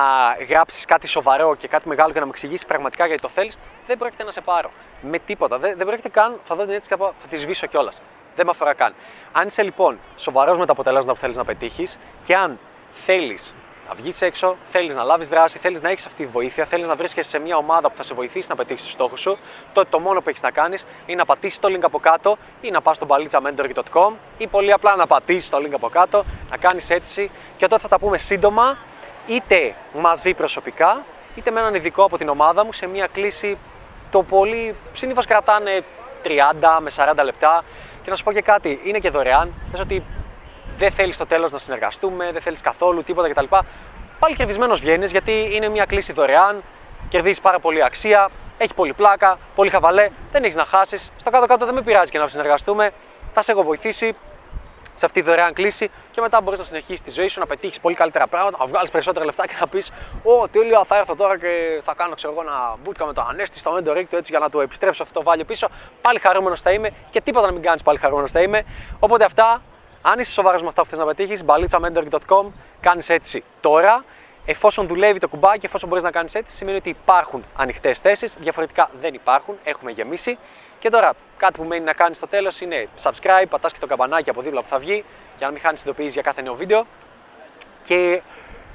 γράψεις 0.49 0.85
κάτι 0.85 1.07
σοβαρό 1.07 1.55
και 1.55 1.67
κάτι 1.67 1.87
μεγάλο 1.87 2.13
και 2.13 2.19
να 2.19 2.25
μου 2.25 2.31
εξηγήσεις 2.31 2.65
πραγματικά 2.65 3.05
γιατί 3.05 3.21
το 3.21 3.29
θέλεις, 3.29 3.59
δεν 3.87 3.97
πρόκειται 3.97 4.23
να 4.23 4.31
σε 4.31 4.41
πάρω. 4.41 4.71
Με 5.01 5.19
τίποτα. 5.19 5.57
Δεν, 5.59 5.77
δεν 5.77 5.85
πρόκειται 5.85 6.09
καν, 6.09 6.39
θα 6.43 6.55
δω 6.55 6.63
την 6.63 6.73
αίτηση 6.73 6.89
και 6.89 6.95
θα 6.95 7.27
τη 7.29 7.37
σβήσω 7.37 7.67
κιόλας. 7.67 8.01
Δεν 8.35 8.45
με 8.45 8.51
αφορά 8.51 8.73
καν. 8.73 8.93
Αν 9.31 9.47
είσαι 9.47 9.63
λοιπόν 9.63 9.99
σοβαρός 10.15 10.57
με 10.57 10.65
τα 10.65 10.71
αποτελέσματα 10.71 11.13
που 11.13 11.19
θέλεις 11.19 11.37
να 11.37 11.45
πετύχεις 11.45 11.97
και 12.23 12.35
αν 12.35 12.59
θέλεις 12.93 13.53
να 13.87 13.97
βγεις 13.97 14.21
έξω, 14.21 14.55
θέλεις 14.69 14.95
να 14.95 15.03
λάβεις 15.03 15.27
δράση, 15.27 15.59
θέλεις 15.59 15.81
να 15.81 15.89
έχεις 15.89 16.05
αυτή 16.05 16.25
τη 16.25 16.31
βοήθεια, 16.31 16.65
θέλεις 16.65 16.87
να 16.87 16.95
βρίσκεσαι 16.95 17.29
σε 17.29 17.39
μια 17.39 17.57
ομάδα 17.57 17.89
που 17.89 17.97
θα 17.97 18.03
σε 18.03 18.13
βοηθήσει 18.13 18.47
να 18.49 18.55
πετύχεις 18.55 18.83
τους 18.83 18.91
στόχους 18.91 19.19
σου, 19.19 19.37
τότε 19.73 19.87
το 19.91 19.99
μόνο 19.99 20.21
που 20.21 20.29
έχεις 20.29 20.41
να 20.41 20.51
κάνεις 20.51 20.85
είναι 21.05 21.17
να 21.17 21.25
πατήσεις 21.25 21.59
το 21.59 21.67
link 21.71 21.81
από 21.81 21.99
κάτω 21.99 22.37
ή 22.61 22.71
να 22.71 22.81
πας 22.81 22.95
στο 22.95 23.07
balitsamendor.com 23.09 24.11
ή 24.37 24.47
πολύ 24.47 24.71
απλά 24.71 24.95
να 24.95 25.07
πατήσεις 25.07 25.49
το 25.49 25.57
link 25.57 25.71
από 25.73 25.89
κάτω, 25.89 26.23
να 26.49 26.57
κάνεις 26.57 26.89
έτσι 26.89 27.31
και 27.57 27.67
τότε 27.67 27.81
θα 27.81 27.87
τα 27.87 27.99
πούμε 27.99 28.17
σύντομα 28.17 28.77
είτε 29.27 29.75
μαζί 29.99 30.33
προσωπικά 30.33 31.03
είτε 31.35 31.51
με 31.51 31.59
έναν 31.59 31.75
ειδικό 31.75 32.03
από 32.03 32.17
την 32.17 32.29
ομάδα 32.29 32.65
μου 32.65 32.73
σε 32.73 32.87
μια 32.87 33.07
κλίση 33.07 33.57
το 34.11 34.23
πολύ 34.23 34.75
συνήθως 34.93 35.25
κρατάνε 35.25 35.83
30 36.23 36.27
με 36.81 36.91
40 36.95 37.23
λεπτά 37.23 37.63
και 38.03 38.09
να 38.09 38.15
σου 38.15 38.23
πω 38.23 38.31
και 38.31 38.41
κάτι, 38.41 38.79
είναι 38.83 38.99
και 38.99 39.09
δωρεάν. 39.09 39.53
Πες 39.71 39.79
ότι 39.79 40.03
δεν 40.77 40.91
θέλεις 40.91 41.15
στο 41.15 41.25
τέλος 41.25 41.51
να 41.51 41.57
συνεργαστούμε, 41.57 42.31
δεν 42.31 42.41
θέλεις 42.41 42.61
καθόλου 42.61 43.03
τίποτα 43.03 43.29
κτλ. 43.29 43.45
Πάλι 44.19 44.35
κερδισμένος 44.35 44.79
βγαίνεις 44.79 45.11
γιατί 45.11 45.49
είναι 45.51 45.69
μια 45.69 45.85
κλίση 45.85 46.13
δωρεάν, 46.13 46.63
κερδίζεις 47.09 47.41
πάρα 47.41 47.59
πολύ 47.59 47.83
αξία, 47.83 48.29
έχει 48.57 48.73
πολύ 48.73 48.93
πλάκα, 48.93 49.37
πολύ 49.55 49.69
χαβαλέ, 49.69 50.09
δεν 50.31 50.43
έχεις 50.43 50.55
να 50.55 50.65
χάσεις. 50.65 51.11
Στο 51.17 51.29
κάτω-κάτω 51.29 51.65
δεν 51.65 51.73
με 51.73 51.81
πειράζει 51.81 52.11
και 52.11 52.17
να 52.17 52.27
συνεργαστούμε, 52.27 52.91
θα 53.33 53.41
σε 53.41 53.51
έχω 53.51 53.63
βοηθήσει 53.63 54.15
σε 54.93 55.05
αυτή 55.05 55.21
τη 55.21 55.27
δωρεάν 55.27 55.53
κλίση 55.53 55.89
και 56.11 56.21
μετά 56.21 56.41
μπορείς 56.41 56.59
να 56.59 56.65
συνεχίσεις 56.65 57.01
τη 57.01 57.11
ζωή 57.11 57.27
σου, 57.27 57.39
να 57.39 57.45
πετύχεις 57.45 57.79
πολύ 57.79 57.95
καλύτερα 57.95 58.27
πράγματα, 58.27 58.57
να 58.59 58.65
βγάλεις 58.65 58.91
περισσότερα 58.91 59.25
λεφτά 59.25 59.47
και 59.47 59.55
να 59.59 59.67
πεις: 59.67 59.91
Ω, 60.23 60.47
τέλεια, 60.47 60.83
θα 60.83 60.97
έρθω 60.97 61.15
τώρα 61.15 61.37
και 61.37 61.81
θα 61.83 61.93
κάνω 61.93 62.15
ξέρω 62.15 62.33
εγώ 62.33 62.41
ένα 62.41 62.75
bootcamp 62.85 63.05
με 63.05 63.13
το 63.13 63.25
Ανέστη 63.29 63.59
στο 63.59 63.77
Mentor 63.77 63.97
Rig 63.97 64.05
έτσι 64.09 64.31
για 64.31 64.39
να 64.39 64.49
του 64.49 64.59
επιστρέψω 64.59 65.03
αυτό 65.03 65.19
το 65.19 65.25
βάλιο 65.25 65.45
πίσω. 65.45 65.67
Πάλι 66.01 66.19
χαρούμενος 66.19 66.61
θα 66.61 66.71
είμαι 66.71 66.89
και 67.11 67.21
τίποτα 67.21 67.45
να 67.45 67.51
μην 67.53 67.61
κάνεις 67.61 67.83
πάλι 67.83 67.97
χαρούμενος 67.97 68.31
θα 68.31 68.41
είμαι. 68.41 68.63
Οπότε 68.99 69.25
αυτά 69.25 69.61
αν 70.01 70.19
είσαι 70.19 70.31
σοβαρός 70.31 70.61
με 70.61 70.67
αυτά 70.67 70.81
που 70.81 70.89
θες 70.89 70.99
να 70.99 71.05
πετύχεις, 71.05 71.43
balitsamendor.com, 71.45 72.45
κάνεις 72.79 73.09
έτσι 73.09 73.43
τώρα. 73.59 74.03
Εφόσον 74.45 74.87
δουλεύει 74.87 75.19
το 75.19 75.27
κουμπάκι, 75.27 75.65
εφόσον 75.65 75.89
μπορείς 75.89 76.03
να 76.03 76.11
κάνεις 76.11 76.35
έτσι, 76.35 76.55
σημαίνει 76.55 76.77
ότι 76.77 76.89
υπάρχουν 76.89 77.43
ανοιχτές 77.55 77.99
θέσεις. 77.99 78.35
Διαφορετικά 78.39 78.89
δεν 79.01 79.13
υπάρχουν, 79.13 79.55
έχουμε 79.63 79.91
γεμίσει. 79.91 80.37
Και 80.79 80.89
τώρα, 80.89 81.13
κάτι 81.37 81.59
που 81.59 81.63
μένει 81.63 81.83
να 81.83 81.93
κάνεις 81.93 82.17
στο 82.17 82.27
τέλος 82.27 82.61
είναι 82.61 82.87
subscribe, 83.03 83.45
πατάς 83.49 83.73
και 83.73 83.79
το 83.79 83.87
καμπανάκι 83.87 84.29
από 84.29 84.41
δίπλα 84.41 84.61
που 84.61 84.67
θα 84.67 84.79
βγει 84.79 85.03
για 85.37 85.45
να 85.45 85.51
μην 85.51 85.61
χάνεις 85.61 85.81
ειδοποιήσεις 85.81 86.13
για 86.13 86.21
κάθε 86.21 86.41
νέο 86.41 86.55
βίντεο. 86.55 86.85
Και 87.83 88.21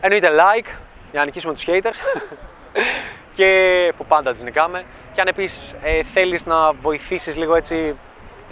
εννοείται 0.01 0.29
like 0.31 0.69
για 1.11 1.21
να 1.21 1.25
νικήσουμε 1.25 1.55
τους 1.55 1.65
haters. 1.67 1.97
και 3.37 3.93
που 3.97 4.07
πάντα 4.07 4.33
τους 4.33 4.43
νικάμε. 4.43 4.85
Και 5.13 5.21
αν 5.21 5.27
επίσης 5.27 5.75
ε, 5.83 6.03
θέλεις 6.03 6.47
να 6.47 6.73
βοηθήσεις 6.73 7.37
λίγο 7.37 7.55
έτσι 7.55 7.97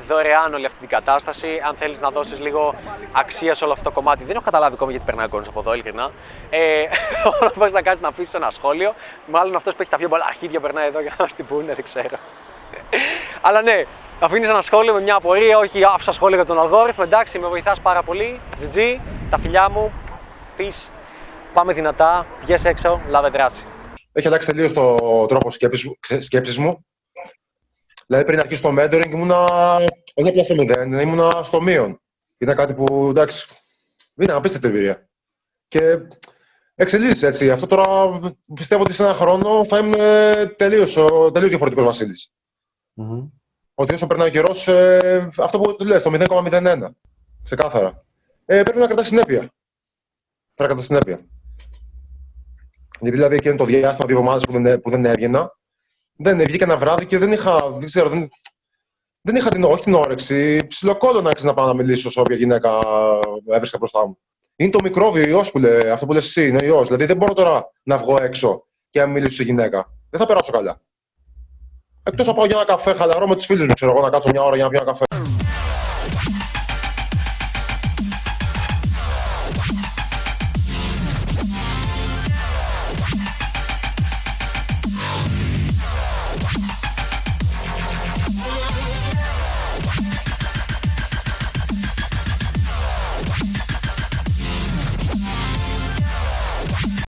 δωρεάν 0.09 0.55
όλη 0.55 0.67
αυτή 0.67 0.79
την 0.79 0.89
κατάσταση. 0.89 1.61
Αν 1.67 1.75
θέλεις 1.75 2.01
να 2.01 2.11
δώσεις 2.11 2.41
λίγο 2.41 2.75
αξία 3.13 3.55
σε 3.55 3.65
όλο 3.65 3.73
αυτό 3.73 3.85
το 3.85 3.91
κομμάτι, 3.91 4.25
δεν 4.25 4.35
έχω 4.35 4.45
καταλάβει 4.45 4.75
ακόμα 4.75 4.91
γιατί 4.91 5.07
περνάει 5.07 5.27
ο 5.27 5.29
κόσμος 5.29 5.49
από 5.49 5.61
εδώ, 5.61 5.73
ειλικρινά. 5.73 6.11
Ε, 6.51 6.83
όλο 7.41 7.51
που 7.51 7.67
να 7.73 7.83
κάνεις 7.83 8.01
να 8.01 8.09
αφήσεις 8.09 8.35
ένα 8.35 8.51
σχόλιο. 8.51 8.95
Μάλλον 9.27 9.57
αυτός 9.57 9.75
που 9.75 9.83
έχει 9.83 9.91
τα 9.91 9.97
πιο 9.97 10.09
πολλά 10.09 10.25
αρχίδια 10.29 10.61
περνάει 10.61 10.87
εδώ 10.87 11.01
για 11.01 11.15
να 11.19 11.27
στην 11.27 11.47
πούνε, 11.47 11.75
δεν 11.75 11.85
ξέρω. 11.85 12.17
Αλλά 13.47 13.63
ναι, 13.63 13.85
αφήνεις 14.21 14.49
ένα 14.49 14.61
σχόλιο 14.61 14.93
με 14.93 15.01
μια 15.01 15.15
απορία, 15.15 15.59
όχι 15.59 15.85
άφησα 15.85 16.13
σχόλιο 16.13 16.37
για 16.37 16.47
τον 16.47 16.61
αλγόριθμο. 16.61 17.05
Εντάξει, 17.07 17.39
με 17.39 17.49
βοηθάς 17.49 17.81
πάρα 17.81 18.03
πολύ. 18.03 18.41
GG, 18.61 18.99
τα 19.31 19.39
φιλιά 19.39 19.69
μου. 19.69 19.93
Peace. 20.59 20.91
Πάμε 21.53 21.73
δυνατά, 21.73 22.27
βγες 22.43 22.65
έξω, 22.65 23.01
λάβε 23.09 23.29
δράση. 23.29 23.65
Έχει 24.13 24.27
αλλάξει 24.27 24.49
τελείως 24.49 24.73
το 24.73 24.97
τρόπο 25.27 25.51
σκέψης 26.21 26.59
μου. 26.59 26.85
Δηλαδή 28.07 28.25
πριν 28.25 28.39
αρχίσει 28.39 28.63
το 28.63 28.75
mentoring 28.79 29.11
ήμουνα 29.11 29.45
όχι 30.15 30.29
απλά 30.29 30.45
στο 30.45 30.55
μηδέν, 30.55 30.93
ήμουνα 30.93 31.43
στο 31.43 31.61
μείον. 31.61 32.01
Ήταν 32.39 32.57
κάτι 32.57 32.75
που 32.75 33.07
εντάξει, 33.09 33.47
είναι 34.15 34.33
απίστευτη 34.33 34.69
εμπειρία. 34.69 35.09
Και 35.69 35.99
εξελίσσεται 36.75 37.27
έτσι. 37.27 37.51
Αυτό 37.51 37.67
τώρα 37.67 37.85
πιστεύω 38.55 38.83
ότι 38.83 38.93
σε 38.93 39.03
ένα 39.03 39.15
χρόνο 39.15 39.65
θα 39.65 39.79
είμαι 39.79 40.33
τελείως 40.57 40.93
τελείως 41.33 41.49
διαφορετικός 41.49 41.85
Βασίλης. 41.85 42.33
Mm-hmm. 42.97 43.31
Ότι 43.75 43.95
όσο 43.95 44.07
περνάει 44.07 44.29
ο 44.29 44.31
καιρός, 44.31 44.69
ε, 44.69 45.31
αυτό 45.39 45.61
που 45.61 45.77
του 45.77 45.85
λες, 45.85 46.03
το 46.03 46.11
0,01. 46.15 46.89
Ξεκάθαρα. 47.43 48.05
Ε, 48.45 48.63
πρέπει 48.63 48.79
να 48.79 48.87
κρατάς 48.87 49.07
συνέπεια. 49.07 49.39
Πρέπει 49.39 49.53
να 50.57 50.67
κρατάς 50.67 50.85
συνέπεια. 50.85 51.27
Γιατί 53.01 53.17
δηλαδή 53.17 53.37
εκείνο 53.37 53.55
το 53.55 53.65
διάστημα, 53.65 54.07
δύο 54.07 54.17
εβδομάδες 54.17 54.45
που, 54.45 54.53
δεν, 54.53 54.81
που 54.81 54.91
δεν 54.91 55.05
έβγαινα, 55.05 55.59
δεν 56.17 56.39
βγήκα 56.39 56.65
ένα 56.65 56.77
βράδυ 56.77 57.07
και 57.07 57.19
δεν 57.19 57.33
είχα, 57.33 57.71
δεν 57.71 57.85
ξέρω, 57.85 58.09
δεν, 58.09 58.29
δεν 59.21 59.37
είχα 59.37 59.51
την, 59.51 59.65
όχι 59.65 59.83
την 59.83 59.95
όρεξη. 59.95 60.67
Ψιλοκόλλο 60.67 61.21
να 61.21 61.31
να 61.43 61.55
πάω 61.55 61.67
να 61.67 61.75
μιλήσω 61.75 62.11
σε 62.11 62.21
όποια 62.21 62.37
γυναίκα 62.37 62.71
έβρισκα 63.53 63.79
μπροστά 63.79 64.07
μου. 64.07 64.19
Είναι 64.57 64.71
το 64.71 64.79
μικρόβιο, 64.83 65.25
ο 65.25 65.29
ιός 65.29 65.51
που 65.51 65.59
λέει, 65.59 65.91
αυτό 65.91 66.07
που 66.07 66.13
λες 66.13 66.27
εσύ, 66.27 66.49
είναι 66.49 66.59
ο 66.63 66.65
ιός. 66.65 66.87
Δηλαδή 66.87 67.05
δεν 67.05 67.17
μπορώ 67.17 67.33
τώρα 67.33 67.71
να 67.83 67.99
βγω 67.99 68.23
έξω 68.23 68.67
και 68.91 69.01
να 69.01 69.07
μιλήσω 69.07 69.35
σε 69.35 69.43
γυναίκα. 69.43 69.93
Δεν 70.11 70.21
θα 70.21 70.27
περάσω 70.27 70.53
καλά. 70.53 70.81
Εκτός 72.03 72.27
να 72.27 72.35
πάω 72.35 72.47
για 72.47 72.57
ένα 72.57 72.65
καφέ 72.65 72.95
χαλαρό 72.95 73.27
με 73.29 73.35
τους 73.35 73.45
φίλους 73.45 73.67
μου, 73.67 73.75
ξέρω 73.75 73.91
εγώ, 73.91 74.01
να 74.01 74.11
κάτσω 74.11 74.29
μια 74.33 74.43
ώρα 74.43 74.55
για 74.55 74.65
να 74.65 74.71
πιω 74.71 74.79
ένα 74.83 74.91
καφέ. 74.91 75.14